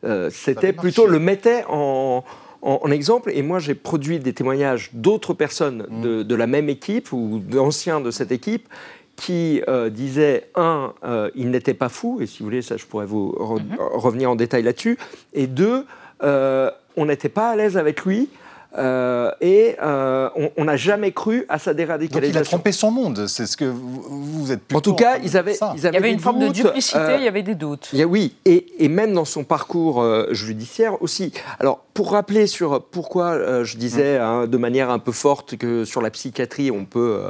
[0.05, 2.25] euh, c'était plutôt le mettait en,
[2.63, 3.31] en- en exemple.
[3.35, 8.01] Et moi, j'ai produit des témoignages d'autres personnes de, de la même équipe ou d'anciens
[8.01, 8.69] de cette équipe
[9.17, 12.87] qui euh, disaient, un, euh, il n'était pas fou, et si vous voulez, ça, je
[12.87, 13.61] pourrais vous re-
[13.95, 14.97] revenir en détail là-dessus,
[15.35, 15.85] et deux,
[16.23, 18.29] euh, on n'était pas à l'aise avec lui.
[18.77, 22.45] Euh, et euh, on- n'a jamais cru à sa Donc il a déradicalisation.
[22.59, 25.73] trompé son monde, c'est ce que vous, vous êtes En tout cas, ils avaient, ça.
[25.75, 27.89] ils avaient Il y avait une forme de duplicité, euh, il y avait des doutes.
[27.95, 31.33] il y a- oui, et, et même dans son parcours judiciaire aussi.
[31.61, 35.85] Alors, pour rappeler sur pourquoi euh, je disais hein, de manière un peu forte que
[35.85, 37.23] sur la psychiatrie, on peut.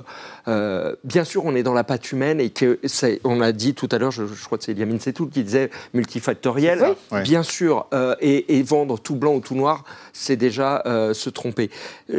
[0.48, 2.80] Euh, bien sûr, on est dans la patte humaine et que
[3.24, 5.70] on a dit tout à l'heure, je, je crois que c'est Yamine Setoul qui disait
[5.94, 6.94] multifactoriel.
[7.12, 7.22] Oui.
[7.22, 11.30] Bien sûr, euh, et, et vendre tout blanc ou tout noir, c'est déjà euh, se
[11.30, 11.70] tromper.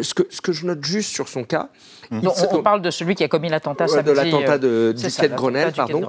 [0.01, 1.69] Ce que, ce que je note juste sur son cas.
[2.11, 4.09] Non, c'est- on, on parle de celui qui a commis l'attentat Ouais, samedi.
[4.09, 6.01] de l'attentat de, ça, de Grenelle, pardon.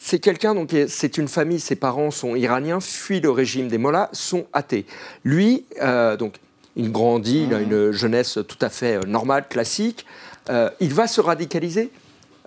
[0.00, 4.08] C'est quelqu'un, donc c'est une famille, ses parents sont iraniens, fuient le régime des Mollahs,
[4.12, 4.86] sont athées.
[5.24, 6.36] Lui, euh, donc,
[6.76, 10.06] il grandit, il a une jeunesse tout à fait normale, classique.
[10.50, 11.90] Euh, il va se radicaliser.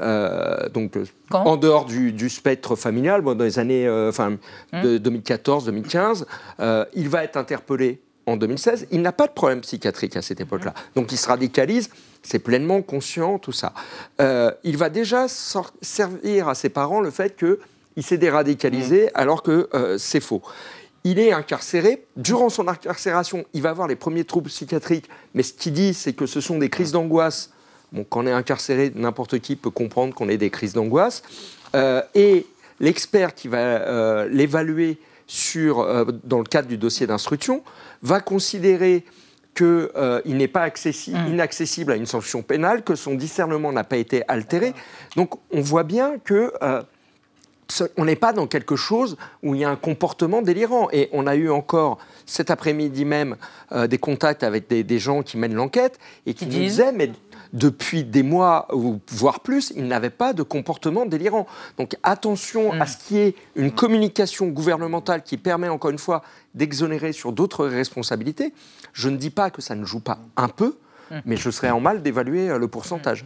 [0.01, 0.97] euh, donc
[1.31, 4.37] en dehors du, du spectre familial, bon, dans les années euh, enfin,
[4.73, 6.25] de 2014-2015,
[6.59, 8.87] euh, il va être interpellé en 2016.
[8.91, 10.73] Il n'a pas de problème psychiatrique à cette époque-là.
[10.95, 11.89] Donc il se radicalise,
[12.23, 13.73] c'est pleinement conscient, tout ça.
[14.63, 15.27] Il va déjà
[15.81, 20.41] servir à ses parents le fait qu'il s'est déradicalisé alors que c'est faux.
[21.03, 22.05] Il est incarcéré.
[22.15, 25.09] Durant son incarcération, il va avoir les premiers troubles psychiatriques.
[25.33, 27.49] Mais ce qu'il dit, c'est que ce sont des crises d'angoisse.
[27.91, 31.23] Bon, quand on est incarcéré, n'importe qui peut comprendre qu'on ait des crises d'angoisse.
[31.75, 32.45] Euh, et
[32.80, 37.63] l'expert qui va euh, l'évaluer sur, euh, dans le cadre du dossier d'instruction
[38.01, 39.04] va considérer
[39.54, 44.23] qu'il n'est pas accessi- inaccessible à une sanction pénale, que son discernement n'a pas été
[44.30, 44.73] altéré.
[45.17, 46.54] Donc on voit bien que
[47.97, 50.89] on n'est pas dans quelque chose où il y a un comportement délirant.
[50.91, 53.36] Et on a eu encore cet après-midi même
[53.71, 56.91] euh, des contacts avec des, des gens qui mènent l'enquête et qui, nous disent disaient,
[56.91, 57.12] mais
[57.53, 61.47] depuis des mois ou voire plus, il n'avait pas de comportement délirant.
[61.77, 66.21] Donc attention à ce qui est une communication gouvernementale qui permet encore une fois
[66.55, 68.53] d'exonérer sur d'autres responsabilités.
[68.93, 70.77] Je ne dis pas que ça ne joue pas un peu,
[71.25, 73.25] mais je serais en mal d'évaluer euh, le pourcentage.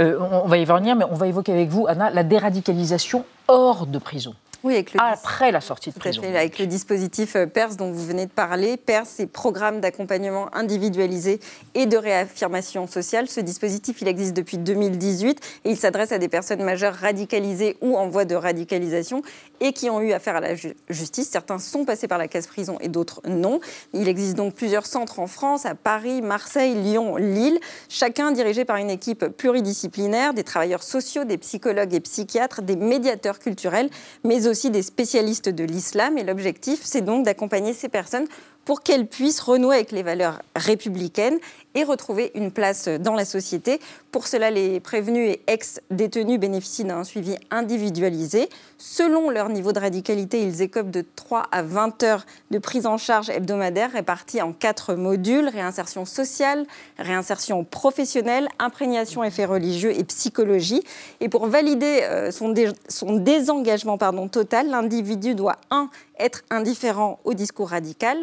[0.00, 3.24] Euh, on on va y revenir, mais on va évoquer avec vous, Anna, la déradicalisation
[3.48, 4.34] hors de prison.
[4.64, 6.22] Oui, avec le Après la sortie de prison.
[6.22, 8.76] fait, avec le dispositif euh, PERS dont vous venez de parler.
[8.76, 11.40] PERS, c'est Programme d'accompagnement individualisé
[11.74, 13.28] et de réaffirmation sociale.
[13.28, 17.96] Ce dispositif, il existe depuis 2018 et il s'adresse à des personnes majeures radicalisées ou
[17.96, 19.22] en voie de radicalisation
[19.60, 21.28] et qui ont eu affaire à la ju- justice.
[21.28, 23.58] Certains sont passés par la case prison et d'autres non.
[23.94, 28.76] Il existe donc plusieurs centres en France, à Paris, Marseille, Lyon, Lille, chacun dirigé par
[28.76, 33.90] une équipe pluridisciplinaire, des travailleurs sociaux, des psychologues et psychiatres, des médiateurs culturels,
[34.24, 36.18] mais aussi des spécialistes de l'islam.
[36.18, 38.26] Et l'objectif, c'est donc d'accompagner ces personnes
[38.64, 41.38] pour qu'elles puissent renouer avec les valeurs républicaines
[41.74, 43.80] et retrouver une place dans la société.
[44.10, 48.48] Pour cela, les prévenus et ex-détenus bénéficient d'un suivi individualisé.
[48.76, 52.98] Selon leur niveau de radicalité, ils écopent de 3 à 20 heures de prise en
[52.98, 56.66] charge hebdomadaire répartis en quatre modules réinsertion sociale,
[56.98, 60.82] réinsertion professionnelle, imprégnation et faits religieux et psychologie.
[61.20, 63.96] Et pour valider euh, son, dé- son désengagement
[64.30, 65.88] total, l'individu doit 1.
[66.18, 68.18] être indifférent au discours radical,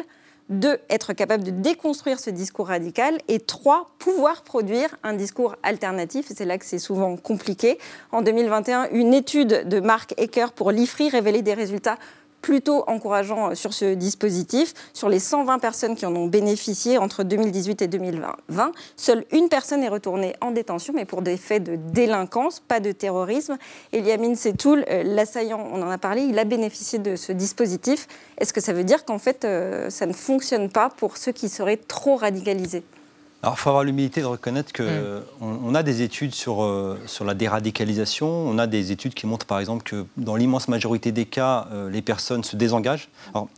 [0.50, 6.26] deux, être capable de déconstruire ce discours radical, et trois, pouvoir produire un discours alternatif.
[6.34, 7.78] C'est là que c'est souvent compliqué.
[8.12, 11.96] En 2021, une étude de Mark Ecker pour l'IFRI révélait des résultats
[12.42, 14.74] plutôt encourageants sur ce dispositif.
[14.92, 19.82] Sur les 120 personnes qui en ont bénéficié entre 2018 et 2020, seule une personne
[19.82, 23.56] est retournée en détention, mais pour des faits de délinquance, pas de terrorisme.
[23.92, 28.06] Eliamine Setoul, euh, l'assaillant, on en a parlé, il a bénéficié de ce dispositif.
[28.38, 31.48] Est-ce que ça veut dire qu'en fait, euh, ça ne fonctionne pas pour ceux qui
[31.48, 32.84] seraient trop radicalisés?
[33.42, 35.58] Alors, il faut avoir l'humilité de reconnaître qu'on Mm.
[35.64, 38.28] on a des études sur, euh, sur la déradicalisation.
[38.28, 41.88] On a des études qui montrent, par exemple, que dans l'immense majorité des cas, euh,
[41.88, 43.08] les personnes se désengagent.
[43.32, 43.48] Alors,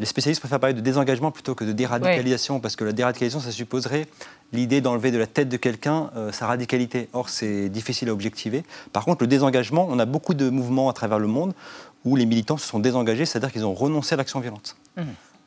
[0.00, 3.50] les spécialistes préfèrent parler de désengagement plutôt que de déradicalisation, parce que la déradicalisation, ça
[3.50, 4.06] supposerait
[4.52, 7.08] l'idée d'enlever de la tête de quelqu'un euh, sa radicalité.
[7.12, 8.64] Or, c'est difficile à objectiver.
[8.92, 11.52] Par contre, le désengagement, on a beaucoup de mouvements à travers le monde
[12.04, 14.76] où les militants se sont désengagés, c'est-à-dire qu'ils ont renoncé à l'action violente.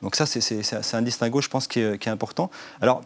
[0.01, 2.49] Donc ça, c'est un distinguo, je pense, qui est, qui est important.
[2.82, 3.01] Alors,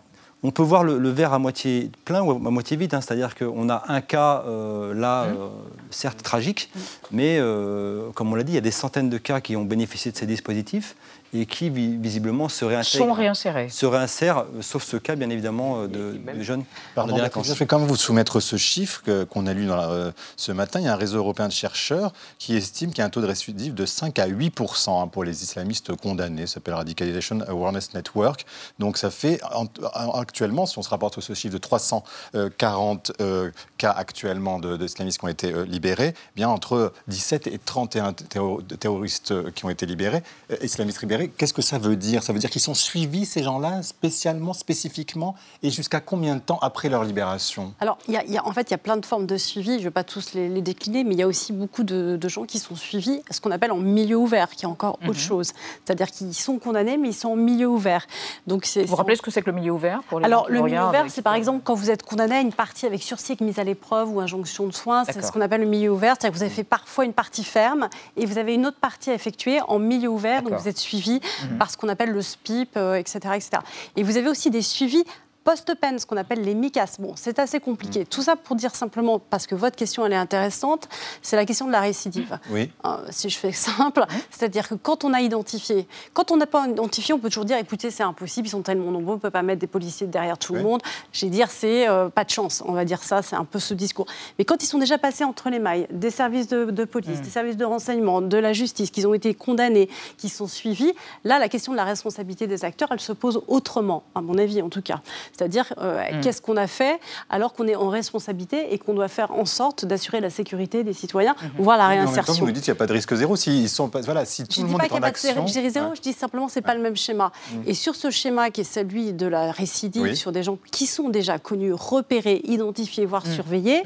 [0.45, 3.33] on peut voir le, le verre à moitié plein ou à moitié vide, hein, c'est-à-dire
[3.35, 5.49] qu'on a un cas euh, là, euh,
[5.89, 6.69] certes tragique,
[7.11, 9.65] mais euh, comme on l'a dit, il y a des centaines de cas qui ont
[9.65, 10.95] bénéficié de ces dispositifs
[11.41, 13.05] et qui vi- visiblement se réintègrent.
[13.05, 13.69] Sont réinsérés.
[13.69, 16.63] Se réinsèrent, euh, sauf ce cas, bien évidemment, euh, de, de jeunes
[16.95, 17.47] Pardon, délinquance.
[17.47, 20.51] je vais quand même vous soumettre ce chiffre qu'on a lu dans la- euh, ce
[20.51, 20.79] matin.
[20.79, 23.21] Il y a un réseau européen de chercheurs qui estime qu'il y a un taux
[23.21, 24.53] de récidive de 5 à 8
[24.87, 26.47] hein, pour les islamistes condamnés.
[26.47, 28.45] Ça s'appelle Radicalization Awareness Network.
[28.79, 33.11] Donc ça fait en- en- actuellement, si on se rapporte à ce chiffre de 340
[33.21, 33.51] euh,
[33.85, 38.13] cas actuellement de- d'islamistes qui ont été euh, libérés, eh bien entre 17 et 31
[38.13, 41.29] terro- de terroristes euh, qui ont été libérés, euh, islamistes libérés.
[41.37, 42.23] Qu'est-ce que ça veut dire?
[42.23, 46.57] Ça veut dire qu'ils sont suivis, ces gens-là, spécialement, spécifiquement, et jusqu'à combien de temps
[46.61, 47.73] après leur libération?
[47.79, 49.27] Alors, il y a- il y a- en fait, il y a plein de formes
[49.27, 49.73] de suivi.
[49.73, 52.17] Je ne vais pas tous les, les décliner, mais il y a aussi beaucoup de,
[52.19, 55.19] de gens qui sont suivis, ce qu'on appelle en milieu ouvert, qui est encore autre
[55.19, 55.51] chose.
[55.85, 58.07] C'est-à-dire qu'ils sont condamnés, mais ils sont en milieu ouvert.
[58.47, 60.49] Donc, Vous vous rappelez ce que c'est que le milieu ouvert pour les gens Alors,
[60.49, 63.03] le milieu ouvert, avec- c'est par exemple quand vous êtes condamné à une partie avec
[63.03, 63.74] sursis avec mise à l'épreuve
[64.09, 65.03] ou injonction de soins.
[65.05, 66.15] C'est ce qu'on appelle le milieu ouvert.
[66.19, 69.11] C'est-à-dire que vous avez fait parfois une partie ferme et vous avez une autre partie
[69.11, 70.41] à effectuer en milieu ouvert.
[70.41, 71.57] Donc, vous êtes suivi Mhm.
[71.57, 73.49] par ce qu'on appelle le SPIP, etc., etc.
[73.95, 75.03] Et vous avez aussi des suivis
[75.45, 78.01] Post-peine, ce qu'on appelle les MICAS, bon, c'est assez compliqué.
[78.01, 78.05] Mm.
[78.07, 80.89] Tout ça pour dire simplement, parce que votre question, elle est intéressante,
[81.21, 82.39] c'est la question de la récidive.
[82.49, 82.71] Oui.
[82.83, 86.67] Euh, si je fais simple, c'est-à-dire que quand on a identifié, quand on n'a pas
[86.67, 89.29] identifié, on peut toujours dire, écoutez, c'est impossible, ils sont tellement nombreux, on ne peut
[89.29, 90.81] pas mettre des policiers derrière tout le monde.
[91.13, 93.75] J'ai dire, c'est euh, pas de chance, on va dire ça, c'est un peu ce
[93.75, 94.07] discours.
[94.39, 97.29] Mais quand ils sont déjà passés entre les mailles des services de, de police, des
[97.29, 101.49] services de renseignement, de la justice, qu'ils ont été condamnés, qu'ils sont suivis, là, la
[101.49, 104.81] question de la responsabilité des acteurs, elle se pose autrement, à mon avis en tout
[104.81, 105.01] cas.
[105.37, 106.21] C'est-à-dire, euh, Mm.
[106.21, 109.83] qu'est-ce qu'on a fait alors qu'on est en responsabilité et qu'on doit faire en sorte
[109.85, 112.33] d'assurer la sécurité des citoyens, voire la Mais En même temps, réinsertion.
[112.41, 113.35] vous nous dites qu'il n'y a pas de risque zéro.
[113.35, 115.11] Si, ils sont pas, voilà, si tout Je ne dis pas qu'il n'y a pas
[115.11, 115.17] de
[115.49, 115.95] série zéro, Ouais.
[115.95, 117.31] je dis simplement que ce n'est pas le même schéma.
[117.51, 117.55] Mm.
[117.67, 120.15] Et sur ce schéma qui est celui de la récidive, Oui.
[120.15, 123.33] sur des gens qui sont déjà connus, repérés, identifiés, voire Mm.
[123.33, 123.83] surveillés,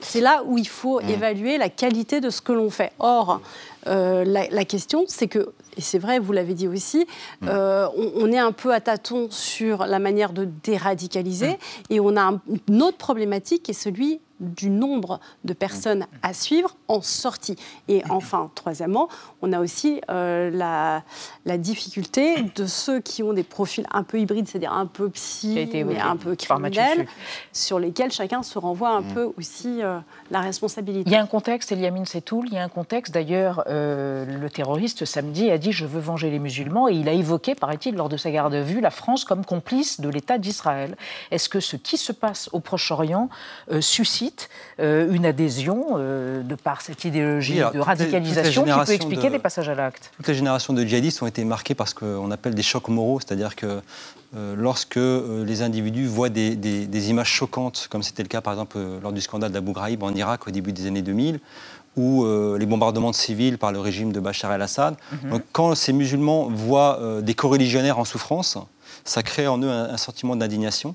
[0.00, 2.92] c'est là où il faut évaluer la qualité de ce que l'on fait.
[2.98, 3.40] Or,
[3.86, 7.06] euh, la, la question, c'est que, et c'est vrai, vous l'avez dit aussi,
[7.40, 7.48] Mm.
[7.48, 11.56] euh, on, on est un peu à tâtons sur la manière de déradicaliser, Mm.
[11.90, 16.32] et on a un- une autre problématique qui est celui du nombre de personnes à
[16.32, 17.56] suivre en sortie.
[17.88, 19.08] Et enfin, troisièmement,
[19.42, 21.02] on a aussi euh, la,
[21.44, 25.68] la difficulté de ceux qui ont des profils un peu hybrides, c'est-à-dire un peu psy,
[25.72, 27.06] mais un peu criminels,
[27.52, 29.98] sur lesquels chacun se renvoie un peu aussi euh,
[30.30, 31.08] la responsabilité.
[31.08, 33.12] Il y a un contexte, Eliamine Setoul, il y a un contexte.
[33.12, 36.88] D'ailleurs, euh, le terroriste, samedi, a dit Je veux venger les musulmans.
[36.88, 40.00] Et il a évoqué, paraît-il, lors de sa garde à vue, la France comme complice
[40.00, 40.96] de l'État d'Israël.
[41.30, 43.28] Est-ce que ce qui se passe au Proche-Orient
[43.70, 43.80] euh,
[44.30, 44.48] suscite
[44.80, 48.92] euh, une adhésion euh, de par cette idéologie Oui, alors, de radicalisation les qui peut
[48.92, 51.88] expliquer de- des passages à l'acte Toutes les générations de djihadistes ont été marquées par
[51.88, 53.80] ce qu'on appelle des chocs moraux, c'est-à-dire que
[54.36, 58.52] euh, lorsque les individus voient des, des- des images choquantes, comme c'était le cas par
[58.52, 61.40] exemple lors du scandale d'Abu Ghraib en Irak au début des années 2000,
[61.96, 65.30] ou euh, les bombardements de civils par le régime de Bachar el-Assad, Mhm.
[65.30, 68.56] donc, quand ces musulmans voient euh, des coreligionnaires en souffrance,
[69.04, 70.94] ça crée en eux un, un sentiment d'indignation.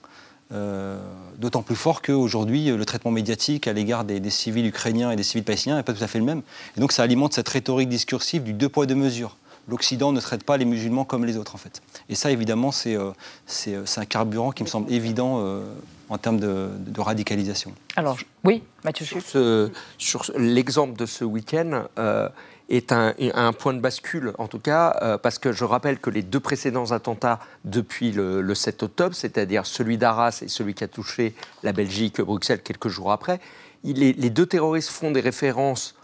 [0.52, 1.00] Euh,
[1.38, 5.16] D'autant plus fort qu'aujourd'hui, euh, le traitement médiatique à l'égard des, des civils ukrainiens et
[5.16, 6.42] des civils palestiniens n'est pas tout à fait le même.
[6.78, 9.38] Et donc ça alimente cette rhétorique discursive du deux poids, deux mesures.
[9.68, 11.82] L'Occident ne traite pas les musulmans comme les autres, en fait.
[12.08, 15.64] Et ça, évidemment, c'est euh, un carburant qui me semble évident euh,
[16.10, 17.74] en termes de, de radicalisation.
[17.96, 22.30] Alors, oui, Mathieu Sur, sur l'exemple de ce week-end euh,
[22.70, 26.24] est un, point de bascule, en tout cas, euh, parce que je rappelle que les
[26.24, 30.88] deux précédents attentats depuis le, le 7 octobre, c'est-à-dire celui d'Arras et celui qui a
[30.88, 33.40] touché la Belgique, Bruxelles, quelques jours après,
[33.84, 35.96] les deux terroristes font des références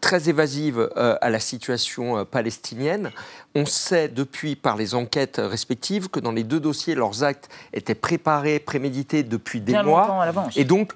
[0.00, 3.10] très évasives euh, à la situation euh, palestinienne.
[3.54, 7.94] On sait depuis par les enquêtes respectives que dans les deux dossiers, leurs actes étaient
[7.94, 10.04] préparés, prémédités depuis des Bien mois.
[10.22, 10.48] à.
[10.56, 10.92] Et donc,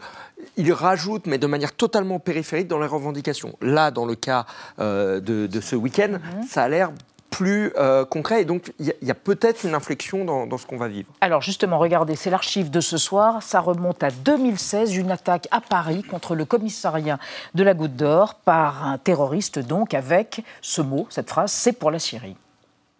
[0.56, 3.56] ils rajoutent, mais de manière totalement périphérique, dans les revendications.
[3.60, 4.46] Là, dans le cas
[4.78, 6.46] euh, de, de ce week-end, Mhm.
[6.48, 6.90] ça a l'air
[7.30, 8.42] plus euh, concret.
[8.42, 10.76] Et donc, il y a- il y a, peut-être une inflexion dans, dans ce qu'on
[10.76, 11.08] va vivre.
[11.20, 13.42] Alors justement, regardez, c'est l'archive de ce soir.
[13.42, 17.18] Ça remonte à 2016, une attaque à Paris contre le commissariat
[17.54, 21.90] de la Goutte d'Or par un terroriste, donc avec ce mot, cette phrase, c'est pour
[21.90, 22.36] la Syrie.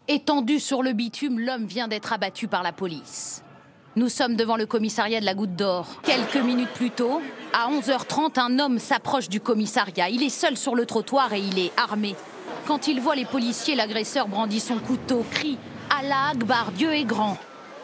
[0.09, 3.43] Étendu sur le bitume, l'homme vient d'être abattu par la police.
[3.97, 5.87] Nous sommes devant le commissariat de la Goutte d'Or.
[6.03, 7.21] Quelques minutes plus tôt,
[7.53, 10.09] à 11h30, un homme s'approche du commissariat.
[10.09, 12.15] Il est seul sur le trottoir et il est armé.
[12.67, 15.59] Quand il voit les policiers, l'agresseur brandit son couteau, crie
[15.91, 17.37] Allah Akbar, Dieu est grand.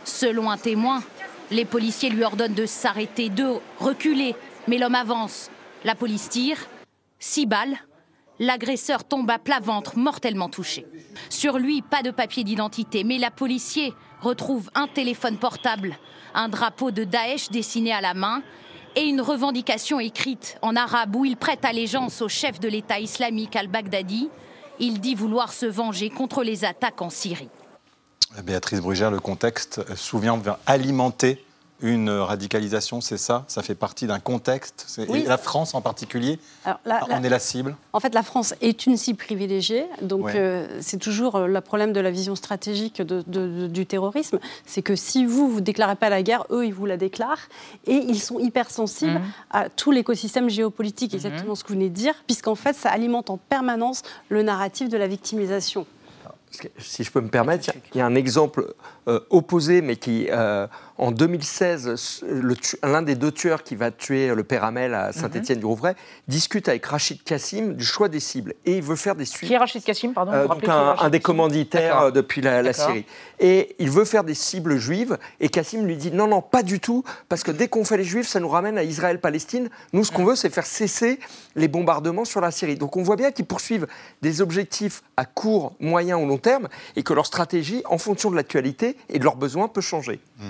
[0.04, 1.02] Selon un témoin,
[1.50, 4.36] les policiers lui ordonnent de s'arrêter, de reculer.
[4.68, 5.50] Mais l'homme avance.
[5.84, 6.58] La police tire.
[7.18, 7.76] Six balles.
[8.38, 10.86] L'agresseur tombe à plat ventre, mortellement touché.
[11.30, 15.96] Sur lui, pas de papier d'identité, mais la policier retrouve un téléphone portable,
[16.34, 18.42] un drapeau de Daesh dessiné à la main
[18.94, 23.56] et une revendication écrite en arabe où il prête allégeance au chef de l'État islamique
[23.56, 24.28] al-Baghdadi.
[24.78, 27.48] Il dit vouloir se venger contre les attaques en Syrie.
[28.42, 31.45] Béatrice Brugère, le contexte euh, souvent vient alimenter
[31.80, 33.44] une radicalisation, c'est ça?
[33.48, 34.84] Ça fait partie d'un contexte?
[34.88, 35.20] C'est- Oui.
[35.20, 36.38] Et la France en particulier?
[36.64, 37.76] Alors, la- On la- est la cible?
[37.92, 40.32] En fait, la France est une cible privilégiée, donc Ouais.
[40.36, 44.38] euh, c'est toujours euh, le problème de la vision stratégique de- de- de- du terrorisme,
[44.64, 47.48] c'est que si vous vous déclarez pas la guerre, eux ils vous la déclarent,
[47.86, 49.24] et ils sont hypersensibles Mhm.
[49.50, 53.28] à tout l'écosystème géopolitique, exactement ce que vous venez de dire, puisqu'en fait ça alimente
[53.28, 55.86] en permanence le narratif de la victimisation.
[56.78, 58.72] Si je peux me permettre, il y a un exemple
[59.08, 60.66] euh, opposé, mais qui, euh,
[60.98, 65.12] en 2016, le tu- l'un des deux tueurs qui va tuer le père Hamel à
[65.12, 65.94] Saint-Étienne-du-Rouvray
[66.28, 68.54] discute avec Rachid Kassim du choix des cibles.
[68.64, 69.48] Et il veut faire des suites.
[69.48, 72.40] Qui est Rachid Kassim, pardon Euh, donc un, Rachid un des Kassim commanditaires euh, depuis
[72.40, 72.72] la.
[72.72, 73.04] Syrie.
[73.40, 75.18] Et il veut faire des cibles juives.
[75.40, 78.04] Et Kassim lui dit non, non, pas du tout, parce que dès qu'on fait les
[78.04, 79.68] juifs, ça nous ramène à Israël-Palestine.
[79.92, 81.18] Nous, ce qu'on veut, c'est faire cesser
[81.56, 82.76] les bombardements sur la Syrie.
[82.76, 83.86] Donc on voit bien qu'ils poursuivent
[84.22, 88.36] des objectifs à court, moyen ou long terme, et que leur stratégie, en fonction de
[88.36, 90.20] l'actualité et de leurs besoins, peut changer.
[90.40, 90.44] Et-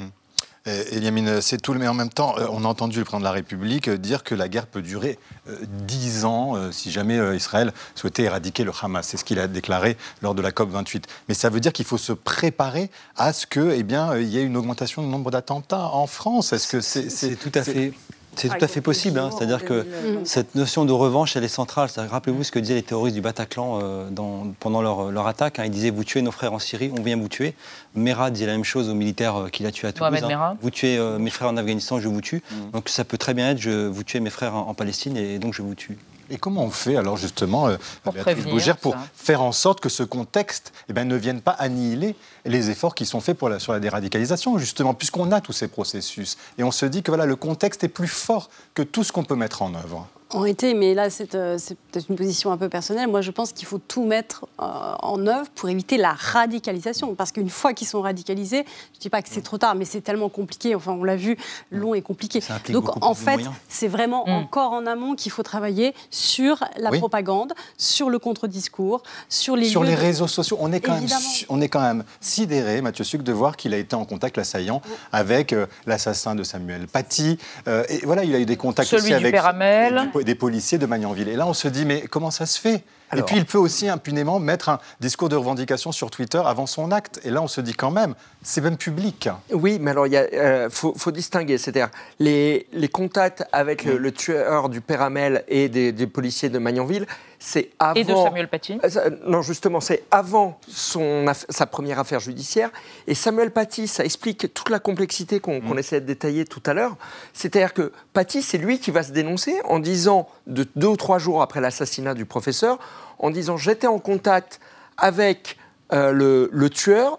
[0.66, 3.32] Eliamine, c'est tout, mais en même temps, euh, on a entendu le président de la
[3.32, 5.56] République euh, dire que la guerre peut durer euh,
[5.86, 9.06] dix ans si jamais Israël souhaitait éradiquer le Hamas.
[9.06, 11.06] C'est ce qu'il a déclaré lors de la COP 28.
[11.28, 14.38] Mais ça veut dire qu'il faut se préparer à ce que, eh bien, il y
[14.38, 16.52] ait une augmentation du nombre d'attentats en France.
[16.52, 17.92] Est-ce que c'est C'est tout à fait.
[18.36, 19.18] C'est tout à fait possible.
[19.18, 19.30] hein.
[19.36, 19.86] C'est-à-dire que
[20.24, 21.88] cette notion de revanche, elle est centrale.
[21.96, 25.58] Rappelez-vous ce que disaient les terroristes du Bataclan euh, dans- pendant leur, leur attaque.
[25.58, 25.64] hein.
[25.64, 27.54] Ils disaient Vous tuez nos frères en Syrie, on vient vous tuer.
[27.94, 30.10] Merah disait la même chose aux militaires euh, qu'il a tués à Toulouse.
[30.28, 30.56] Merah.
[30.60, 32.42] Vous tuez euh, mes frères en Afghanistan, je vous tue.
[32.72, 35.38] Donc ça peut très bien être je, Vous tuez mes frères en, en Palestine et
[35.38, 35.96] donc je vous tue.
[36.30, 39.80] Et comment on fait alors justement, euh, Pour Béatrice prévenir Bougère, pour faire en sorte
[39.80, 43.48] que ce contexte eh ben, ne vienne pas annihiler les efforts qui sont faits pour
[43.48, 46.36] la- sur la déradicalisation, justement, puisqu'on a tous ces processus.
[46.58, 49.24] Et on se dit que voilà, le contexte est plus fort que tout ce qu'on
[49.24, 50.06] peut mettre en œuvre.
[50.32, 53.06] En été, mais là, c'est euh, c'est peut-être une position un peu personnelle.
[53.08, 54.64] Moi, je pense qu'il faut tout mettre euh,
[55.00, 57.14] en œuvre pour éviter la radicalisation.
[57.14, 59.84] Parce qu'une fois qu'ils sont radicalisés, je ne dis pas que c'est trop tard, mais
[59.84, 60.74] c'est tellement compliqué.
[60.74, 61.36] Enfin, on l'a vu,
[61.70, 62.40] long et compliqué.
[62.70, 66.98] Donc, en fait, c'est vraiment encore en amont qu'il faut travailler sur la Oui.
[66.98, 70.94] propagande, sur le contre-discours, sur les sur lieux les de- réseaux sociaux, on est quand,
[70.94, 71.24] même, Évidemment.
[71.50, 74.82] on est quand même sidéré, Mathieu Suc, de voir qu'il a été en contact, l'assaillant,
[75.12, 77.38] avec euh, l'assassin de Samuel Paty.
[77.68, 80.10] Euh, et voilà, il a eu des contacts Celui aussi du avec père Hamel.
[80.24, 81.28] Des, policiers de Magnanville.
[81.28, 82.82] Et là, on se dit, mais comment ça se fait?
[83.10, 83.24] Alors.
[83.24, 86.90] Et puis, il peut aussi impunément mettre un discours de revendication sur Twitter avant son
[86.90, 87.20] acte.
[87.24, 89.28] Et là, on se dit quand même, c'est même public.
[89.52, 94.12] Oui, mais alors il euh, faut, faut distinguer, c'est-à-dire les, les contacts avec le, le
[94.12, 95.08] tueur du père
[95.48, 97.06] et des, des policiers de Magnanville,
[97.38, 97.94] c'est avant.
[97.94, 98.78] Et de Samuel Paty.
[98.82, 102.70] Euh, Non, justement, c'est avant son aff- sa première affaire judiciaire.
[103.06, 106.74] Et Samuel Paty, ça explique toute la complexité qu'on qu'on essaie de détailler tout à
[106.74, 106.96] l'heure.
[107.32, 111.18] C'est-à-dire que Paty, c'est lui qui va se dénoncer en disant, de deux ou trois
[111.18, 112.78] jours après l'assassinat du professeur,
[113.18, 114.60] en disant j'étais en contact
[114.96, 115.56] avec
[115.92, 117.18] euh, le, le tueur.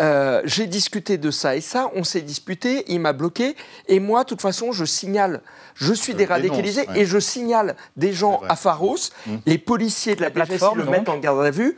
[0.00, 3.54] Euh, j'ai discuté de ça et ça, on s'est disputé, il m'a bloqué,
[3.88, 5.42] et moi, de toute façon, je signale,
[5.74, 7.02] je suis Je déradicalisé, dénonce, ouais.
[7.02, 8.96] et je signale des gens à Pharos,
[9.46, 10.92] les policiers de la, plateforme, le donc.
[10.92, 11.76] mettent en garde à vue,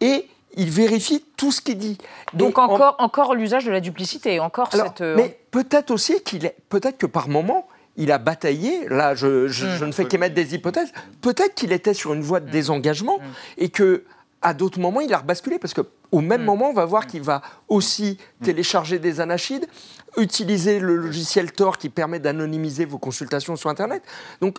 [0.00, 1.98] et il vérifie tout ce qu'il dit.
[2.32, 5.00] Donc Et en- encore, encore l'usage de la duplicité, encore alors, cette...
[5.00, 7.66] euh, Mais peut-être aussi qu'il est, peut-être que par moment,
[7.96, 8.88] il a bataillé.
[8.88, 9.76] Là, je, je- Mm.
[9.78, 10.92] je ne fais qu'émettre des hypothèses.
[11.22, 13.18] Peut-être qu'il était sur une voie de désengagement
[13.58, 14.04] et que
[14.44, 15.80] à d'autres moments, il a rebasculé parce que
[16.12, 19.66] au même moment, on va voir qu'il va aussi télécharger des anachides,
[20.16, 24.02] utiliser le logiciel Tor qui permet d'anonymiser vos consultations sur Internet.
[24.40, 24.58] Donc,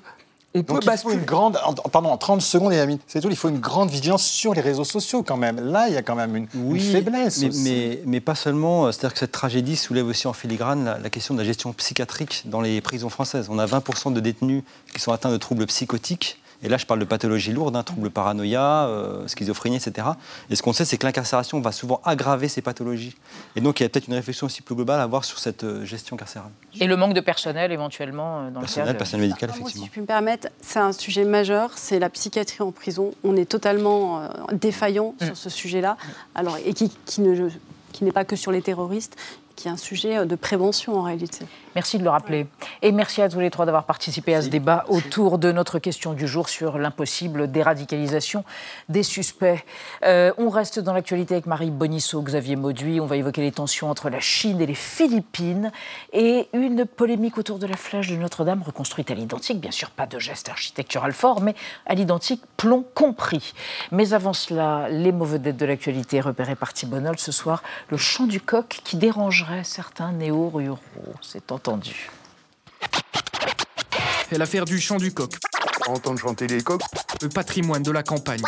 [0.58, 1.14] on peut Donc il faut basculer.
[1.16, 2.74] une grande, en- pardon, en 30 secondes,
[3.08, 5.60] c'est tout, il faut une grande vigilance sur les réseaux sociaux quand même.
[5.60, 7.62] Là, il y a quand même une, une faiblesse mais, aussi.
[7.64, 8.88] mais, mais pas seulement.
[8.88, 11.74] euh, C'est-à-dire que cette tragédie soulève aussi en filigrane la, la question de la gestion
[11.74, 13.48] psychiatrique dans les prisons françaises.
[13.50, 14.64] On a 20% de détenus
[14.94, 16.40] qui sont atteints de troubles psychotiques.
[16.64, 20.08] Et là, je parle de pathologies lourdes, hein, troubles paranoïa, euh, schizophrénie, etc.
[20.50, 23.16] Et ce qu'on sait, c'est que l'incarcération va souvent aggraver ces pathologies.
[23.56, 25.64] Et donc, il y a peut-être une réflexion aussi plus globale à avoir sur cette
[25.64, 26.52] euh, gestion carcérale.
[26.80, 28.98] Et le manque de personnel éventuellement euh, dans Personnel, le cadre...
[28.98, 29.86] personnel médical, Moi, si effectivement.
[29.86, 33.12] je puis me permettre, c'est un sujet majeur, c'est la psychiatrie en prison.
[33.24, 35.26] On est totalement euh, défaillant Mm.
[35.26, 35.98] sur ce sujet-là,
[36.36, 37.50] alors et qui, qui ne
[37.92, 39.16] qui n'est pas que sur les terroristes,
[39.56, 41.46] qui est un sujet de prévention en réalité.
[41.76, 42.48] Merci de le rappeler.
[42.82, 46.14] Et merci à tous les trois d'avoir participé à ce débat autour de notre question
[46.14, 48.46] du jour sur l'impossible déradicalisation
[48.88, 49.64] des suspects.
[50.06, 53.02] Euh, on reste dans l'actualité avec Marie Bonisseau, Xavier Mauduit.
[53.02, 55.70] On va évoquer les tensions entre la Chine et les Philippines
[56.14, 59.60] et une polémique autour de la flèche de Notre-Dame reconstruite à l'identique.
[59.60, 61.56] Bien sûr, pas de geste architectural fort, mais
[61.86, 63.54] à l'identique, plomb compris.
[63.92, 68.28] Mais avant cela, les mauvaises vedettes de l'actualité repérées par Thibonol ce soir, le chant
[68.28, 70.80] du coq qui dérangerait certains néo-ruraux.
[71.22, 72.12] C'est entendu.
[74.30, 75.32] C'est l'affaire du chant du coq.
[75.88, 76.84] Entendre chanter les coqs.
[77.24, 78.42] Le patrimoine de la campagne.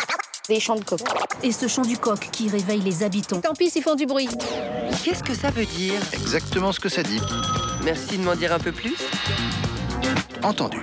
[0.48, 1.00] Des chants de coq.
[1.42, 3.40] Et ce chant du coq qui réveille les habitants.
[3.40, 4.28] Tant pis s'ils font du bruit.
[5.04, 7.20] Qu'est-ce que ça veut dire Exactement ce que ça dit.
[7.82, 8.94] Merci de m'en dire un peu plus.
[10.44, 10.80] Entendu.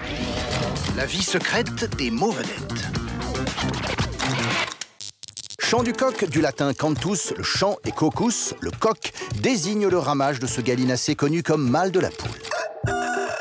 [0.97, 2.85] La vie secrète des mots vedettes.
[5.67, 9.11] Chant du coq, du latin cantus, le chant, et cocus, le coq,
[9.41, 12.39] désigne le ramage de ce gallinacé connu comme mâle de la poule.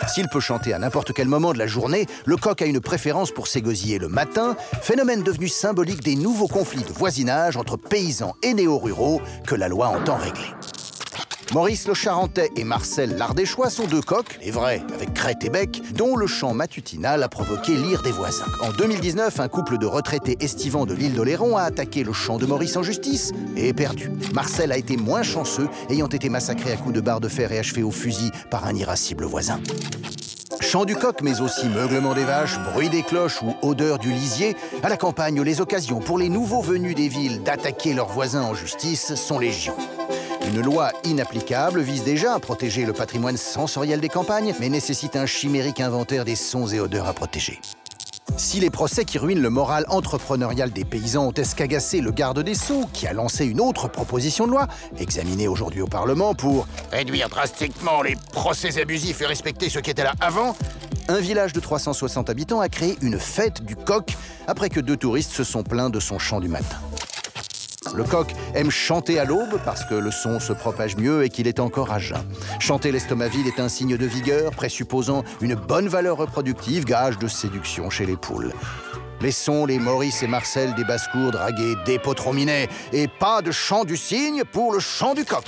[0.09, 3.31] S'il peut chanter à n'importe quel moment de la journée, le coq a une préférence
[3.31, 8.55] pour s'égosiller le matin, phénomène devenu symbolique des nouveaux conflits de voisinage entre paysans et
[8.55, 10.49] néo-ruraux que la loi entend régler.
[11.53, 15.83] Maurice le Charentais et Marcel l'Ardéchois sont deux coqs, les vrais, avec crête et bec,
[15.95, 18.47] dont le chant matutinal a provoqué l'ire des voisins.
[18.61, 22.47] En 2019, un couple de retraités estivants de l'île d'Oléron a attaqué le chant de
[22.47, 24.11] Maurice en justice et est perdu.
[24.33, 27.59] Marcel a été moins chanceux, ayant été massacré à coups de barre de fer et
[27.59, 29.61] achevé au fusil par un irascible voisin.
[30.61, 34.57] Chant du coq, mais aussi meuglement des vaches, bruit des cloches ou odeur du lisier,
[34.83, 38.55] à la campagne, les occasions pour les nouveaux venus des villes d'attaquer leurs voisins en
[38.55, 39.77] justice sont légion.
[40.49, 45.27] Une loi inapplicable vise déjà à protéger le patrimoine sensoriel des campagnes, mais nécessite un
[45.27, 47.61] chimérique inventaire des sons et odeurs à protéger.
[48.37, 52.55] Si les procès qui ruinent le moral entrepreneurial des paysans ont escagassé le garde des
[52.55, 54.67] Sceaux, qui a lancé une autre proposition de loi,
[54.99, 60.05] examinée aujourd'hui au Parlement pour réduire drastiquement les procès abusifs et respecter ce qui était
[60.05, 60.57] là avant,
[61.09, 64.17] un village de 360 habitants a créé une fête du coq
[64.47, 66.79] après que deux touristes se sont plaints de son chant du matin.
[67.93, 71.47] Le coq aime chanter à l'aube parce que le son se propage mieux et qu'il
[71.47, 72.24] est encore à jeun.
[72.59, 77.28] Chanter l'estomac vide est un signe de vigueur, présupposant une bonne valeur reproductive, gage de
[77.28, 78.53] séduction chez les poules.
[79.20, 83.97] Laissons les Maurice et Marcel des basses-cours draguer des potrominets et pas de chant du
[83.97, 85.45] cygne pour le chant du coq.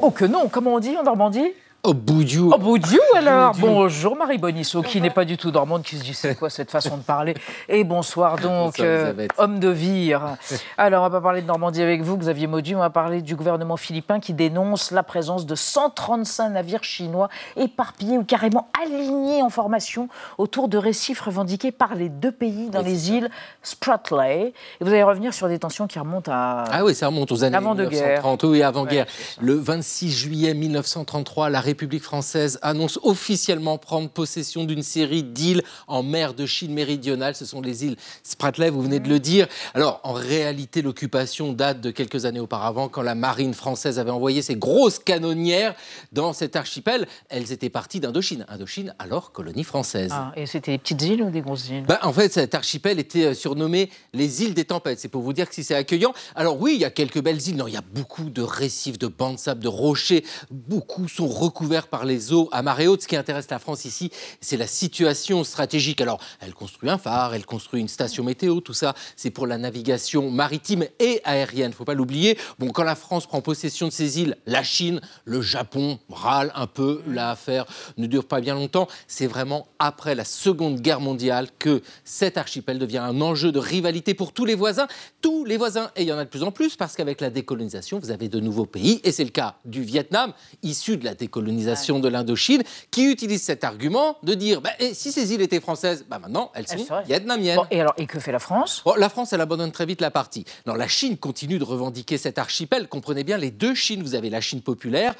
[0.00, 1.52] Oh que non, comment on dit en Normandie?
[1.84, 5.50] Au bout du Au bout du alors Bonjour Marie Bonisso, qui n'est pas du tout
[5.50, 7.34] normande, qui se dit c'est quoi cette façon de parler?
[7.68, 10.36] Et bonsoir donc, Bonsoir, euh, homme de vire.
[10.78, 13.34] Alors on va pas parler de Normandie avec vous, Xavier Maudu, on va parler du
[13.34, 19.50] gouvernement philippin qui dénonce la présence de 135 navires chinois éparpillés ou carrément alignés en
[19.50, 20.08] formation
[20.38, 23.28] autour de récifs revendiqués par les deux pays dans les îles
[23.64, 24.20] Spratly.
[24.20, 26.62] Et vous allez revenir sur des tensions qui remontent à...
[26.70, 28.22] Ah oui, ça remonte aux années Avant-de-guerre.
[28.22, 29.06] 1930, oui, avant-guerre.
[29.40, 36.02] Le 26 juillet 1933, la République française annonce officiellement prendre possession d'une série d'îles en
[36.02, 37.34] mer de Chine méridionale.
[37.34, 39.48] Ce sont les îles Spratly, vous venez de le dire.
[39.72, 44.42] Alors, en réalité, l'occupation date de quelques années auparavant, quand la marine française avait envoyé
[44.42, 45.74] ses grosses canonnières
[46.12, 47.08] dans cet archipel.
[47.30, 48.44] Elles étaient parties d'Indochine.
[48.48, 50.10] Indochine, alors colonie française.
[50.12, 51.84] Ah, et c'était des petites îles ou des grosses îles?
[51.88, 55.00] Bah, en fait, cet archipel était euh, surnommé les îles des tempêtes.
[55.00, 56.12] C'est pour vous dire que si c'est accueillant.
[56.34, 57.56] Alors oui, il y a quelques belles îles.
[57.56, 60.22] Non, il y a beaucoup de récifs, de bancs de sable, de rochers.
[60.50, 63.02] Beaucoup sont recouverts par les eaux à marée haute.
[63.02, 64.10] Ce qui intéresse la France ici,
[64.40, 66.00] c'est la situation stratégique.
[66.00, 68.60] Alors, elle construit un phare, elle construit une station météo.
[68.60, 71.72] Tout ça, c'est pour la navigation maritime et aérienne.
[71.72, 72.36] Faut pas l'oublier.
[72.58, 76.66] Bon, quand la France prend possession de ces îles, la Chine, le Japon râlent un
[76.66, 77.02] peu.
[77.06, 78.88] L'affaire ne dure pas bien longtemps.
[79.06, 84.14] C'est vraiment après la Seconde Guerre mondiale que cet archipel devient un enjeu de rivalité
[84.14, 84.88] pour tous les voisins.
[85.20, 87.30] Tous les voisins, et il y en a de plus en plus, parce qu'avec la
[87.30, 90.32] décolonisation, vous avez de nouveaux pays, et c'est le cas du Vietnam,
[90.62, 95.12] issu de la décolonisation de l'Indochine, qui utilise cet argument de dire bah, et si
[95.12, 97.56] ces îles étaient françaises, bah, maintenant elles sont Elles vietnamiennes.
[97.56, 98.82] Bon, et alors, et que fait la France?
[98.84, 100.44] Bon, la France, elle abandonne très vite la partie.
[100.66, 102.88] Non, la Chine continue de revendiquer cet archipel.
[102.88, 105.14] Comprenez bien, les deux Chines, vous avez la Chine populaire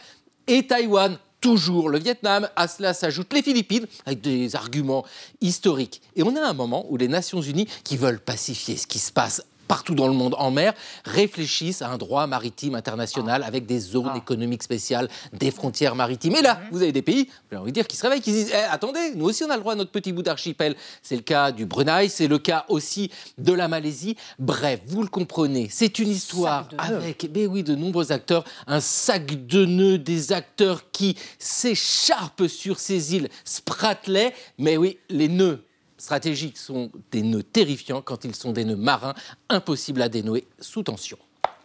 [0.46, 1.18] et Taïwan.
[1.40, 5.04] Toujours le Vietnam, à cela s'ajoutent les Philippines, avec des arguments
[5.40, 6.00] historiques.
[6.14, 9.10] Et on a un moment où les Nations Unies, qui veulent pacifier ce qui se
[9.10, 9.42] passe
[9.72, 10.74] partout dans le monde en mer,
[11.06, 16.36] réfléchissent à un droit maritime international avec des zones économiques spéciales, des frontières maritimes.
[16.36, 18.36] Et là, vous avez des pays, j'ai envie de dire, qui se réveillent, qui se
[18.36, 20.76] disent Eh, attendez, nous aussi on a le droit à notre petit bout d'archipel.
[21.00, 24.14] C'est le cas du Brunei, c'est le cas aussi de la Malaisie.
[24.38, 29.46] Bref, vous le comprenez, c'est une histoire avec, ben oui, de nombreux acteurs, un sac
[29.46, 34.32] de nœuds, des acteurs qui s'écharpent sur ces îles Spratly.
[34.58, 35.64] Mais oui, les nœuds
[36.02, 39.14] stratégiques sont des nœuds terrifiants quand ils sont des nœuds marins,
[39.48, 41.16] impossibles à dénouer sous tension.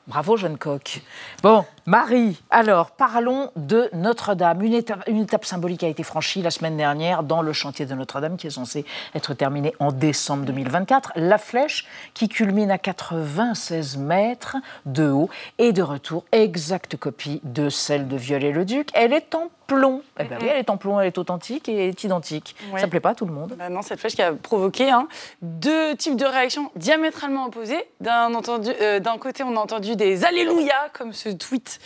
[0.06, 1.02] Bravo, jeune coq.
[1.44, 4.62] Bon, Marie, alors parlons de Notre-Dame.
[4.62, 8.48] Une étape, symbolique a été franchie la semaine dernière dans le chantier de Notre-Dame qui
[8.48, 8.86] est censé
[9.16, 11.14] être terminé en décembre 2024.
[11.16, 17.70] La flèche qui culmine à 96 mètres de haut et de retour, exacte copie de
[17.70, 18.90] celle de Viollet-le-Duc.
[18.94, 20.02] Elle est en plomb.
[20.20, 22.56] Eh ben oui, elle est en plomb, elle est authentique et est identique.
[22.78, 23.56] Ça plaît pas à tout le monde.
[23.58, 25.08] Bah non, cette flèche qui a provoqué hein,
[25.42, 27.84] deux types de réactions diamétralement opposées.
[28.00, 31.80] D'un euh, d'un côté, on a entendu des Alléluia, comme ce tweet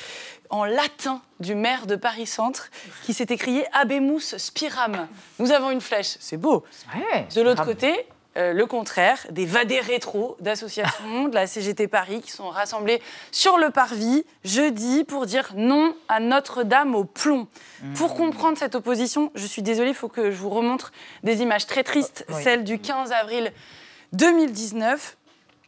[0.49, 2.69] en latin du maire de Paris Centre
[3.03, 5.07] qui s'est écrié Abemus Spiram.
[5.39, 6.63] Nous avons une flèche, c'est beau.
[7.35, 8.05] de l'autre côté,
[8.37, 13.01] euh, le contraire, des vadés rétro d'associations de la CGT Paris qui sont rassemblés
[13.31, 17.47] sur le parvis jeudi pour dire non à Notre-Dame au plomb.
[17.95, 20.91] Pour comprendre cette opposition, je suis désolée, il faut que je vous remontre
[21.23, 22.41] des images très tristes, Oui.
[22.43, 23.51] celles du 15 avril
[24.13, 25.17] 2019.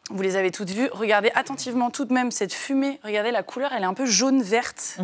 [0.09, 0.89] Vous les avez toutes vues.
[0.91, 2.99] Regardez attentivement tout de même cette fumée.
[3.03, 4.97] Regardez la couleur, elle est un peu jaune-verte.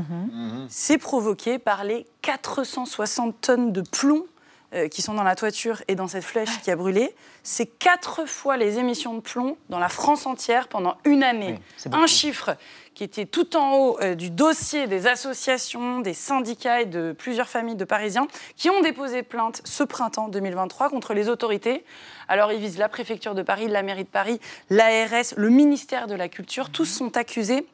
[0.69, 4.25] C'est provoqué par les 460 tonnes de plomb
[4.73, 7.15] euh, qui sont dans la toiture et dans cette flèche qui a brûlé.
[7.41, 11.59] C'est quatre fois les émissions de plomb dans la France entière pendant une année.
[11.91, 12.55] un chiffre
[12.93, 17.49] qui était tout en haut euh, du dossier des associations, des syndicats et de plusieurs
[17.49, 21.83] familles de Parisiens qui ont déposé plainte ce printemps 2023 contre les autorités.
[22.27, 24.39] Alors ils visent la préfecture de Paris, la mairie de Paris,
[24.69, 26.69] l'ARS, le ministère de la Culture.
[26.69, 27.65] Tous sont accusés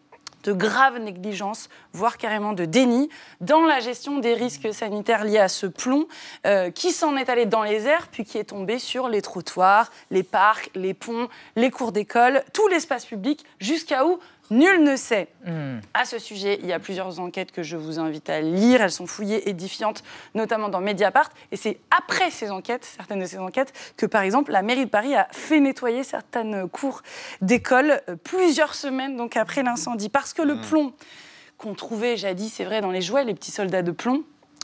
[0.46, 3.10] de graves négligences, voire carrément de déni,
[3.42, 6.08] dans la gestion des risques sanitaires liés à ce plomb
[6.46, 9.92] euh, qui s'en est allé dans les airs, puis qui est tombé sur les trottoirs,
[10.12, 14.20] les parcs, les ponts, les cours d'école, tout l'espace public, jusqu'à où
[14.52, 15.28] Nul ne sait.
[15.46, 15.80] Hmm.
[15.94, 18.82] À ce sujet, il y a plusieurs enquêtes que je vous invite à lire.
[18.82, 20.04] Elles sont fouillées, édifiantes,
[20.36, 21.30] notamment dans Mediapart.
[21.52, 24.90] Et c'est après ces enquêtes, certaines de ces enquêtes, que par exemple la mairie de
[24.90, 27.02] Paris a fait nettoyer certaines cours
[27.42, 30.10] d'école euh, plusieurs semaines donc après l'incendie.
[30.10, 30.94] Parce que le plomb
[31.58, 34.24] qu'on trouvait jadis, c'est vrai, dans les jouets, les petits soldats de plomb,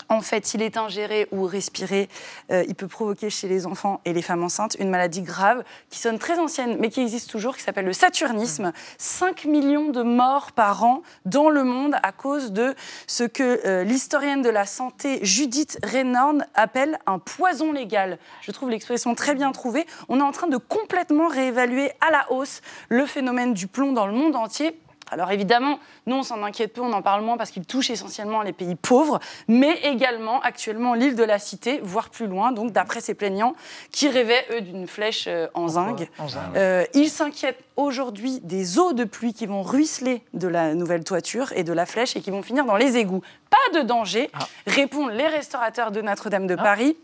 [0.09, 2.09] en fait, s'il est ingéré ou respiré,
[2.51, 5.99] euh, il peut provoquer chez les enfants et les femmes enceintes une maladie grave qui
[5.99, 8.71] sonne très ancienne, mais qui existe toujours, qui s'appelle le saturnisme.
[8.97, 12.75] 5 millions de morts par an dans le monde à cause de
[13.07, 18.17] ce que euh, l'historienne de la santé Judith Reynorn appelle un poison légal.
[18.41, 19.85] Je trouve l'expression très bien trouvée.
[20.09, 24.07] On est en train de complètement réévaluer à la hausse le phénomène du plomb dans
[24.07, 24.79] le monde entier.
[25.11, 28.41] Alors évidemment, nous on s'en inquiète peu, on en parle moins parce qu'il touche essentiellement
[28.41, 33.01] les pays pauvres, mais également actuellement l'île de la Cité, voire plus loin, donc d'après
[33.01, 33.55] ces plaignants,
[33.91, 36.09] qui rêvaient eux d'une flèche euh, en zinc.
[36.17, 36.41] En zinc.
[36.55, 41.51] Euh, ils s'inquiètent aujourd'hui des eaux de pluie qui vont ruisseler de la nouvelle toiture
[41.53, 43.21] et de la flèche et qui vont finir dans les égouts.
[43.49, 44.31] Pas de danger,
[44.65, 46.95] répondent les restaurateurs de Notre-Dame de Paris.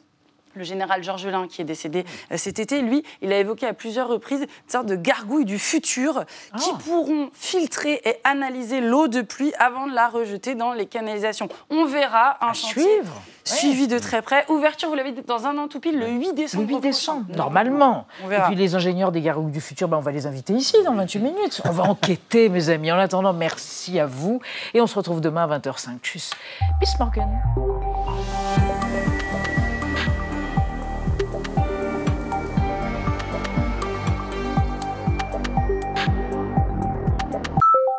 [0.57, 4.07] Le général Georgelin, qui est décédé euh, cet été, lui, il a évoqué à plusieurs
[4.07, 6.23] reprises une sorte de gargouilles du futur
[6.57, 11.47] qui pourront filtrer et analyser l'eau de pluie avant de la rejeter dans les canalisations.
[11.69, 13.21] On verra un chantier suivre.
[13.43, 14.45] suivi de très près.
[14.49, 16.63] Ouverture, vous l'avez dit, dans un an tout pile, le 8 décembre.
[16.63, 16.87] Le 8 prochain.
[16.87, 18.07] décembre, normalement.
[18.25, 20.75] On Et puis les ingénieurs des gargouilles du futur, ben, on va les inviter ici
[20.83, 21.61] dans 28 minutes.
[21.65, 22.91] On va enquêter, mes amis.
[22.91, 24.41] En attendant, merci à vous.
[24.73, 25.99] Et on se retrouve demain à 20h05.
[26.01, 26.31] Tchuss.
[26.79, 27.29] Bis morgen.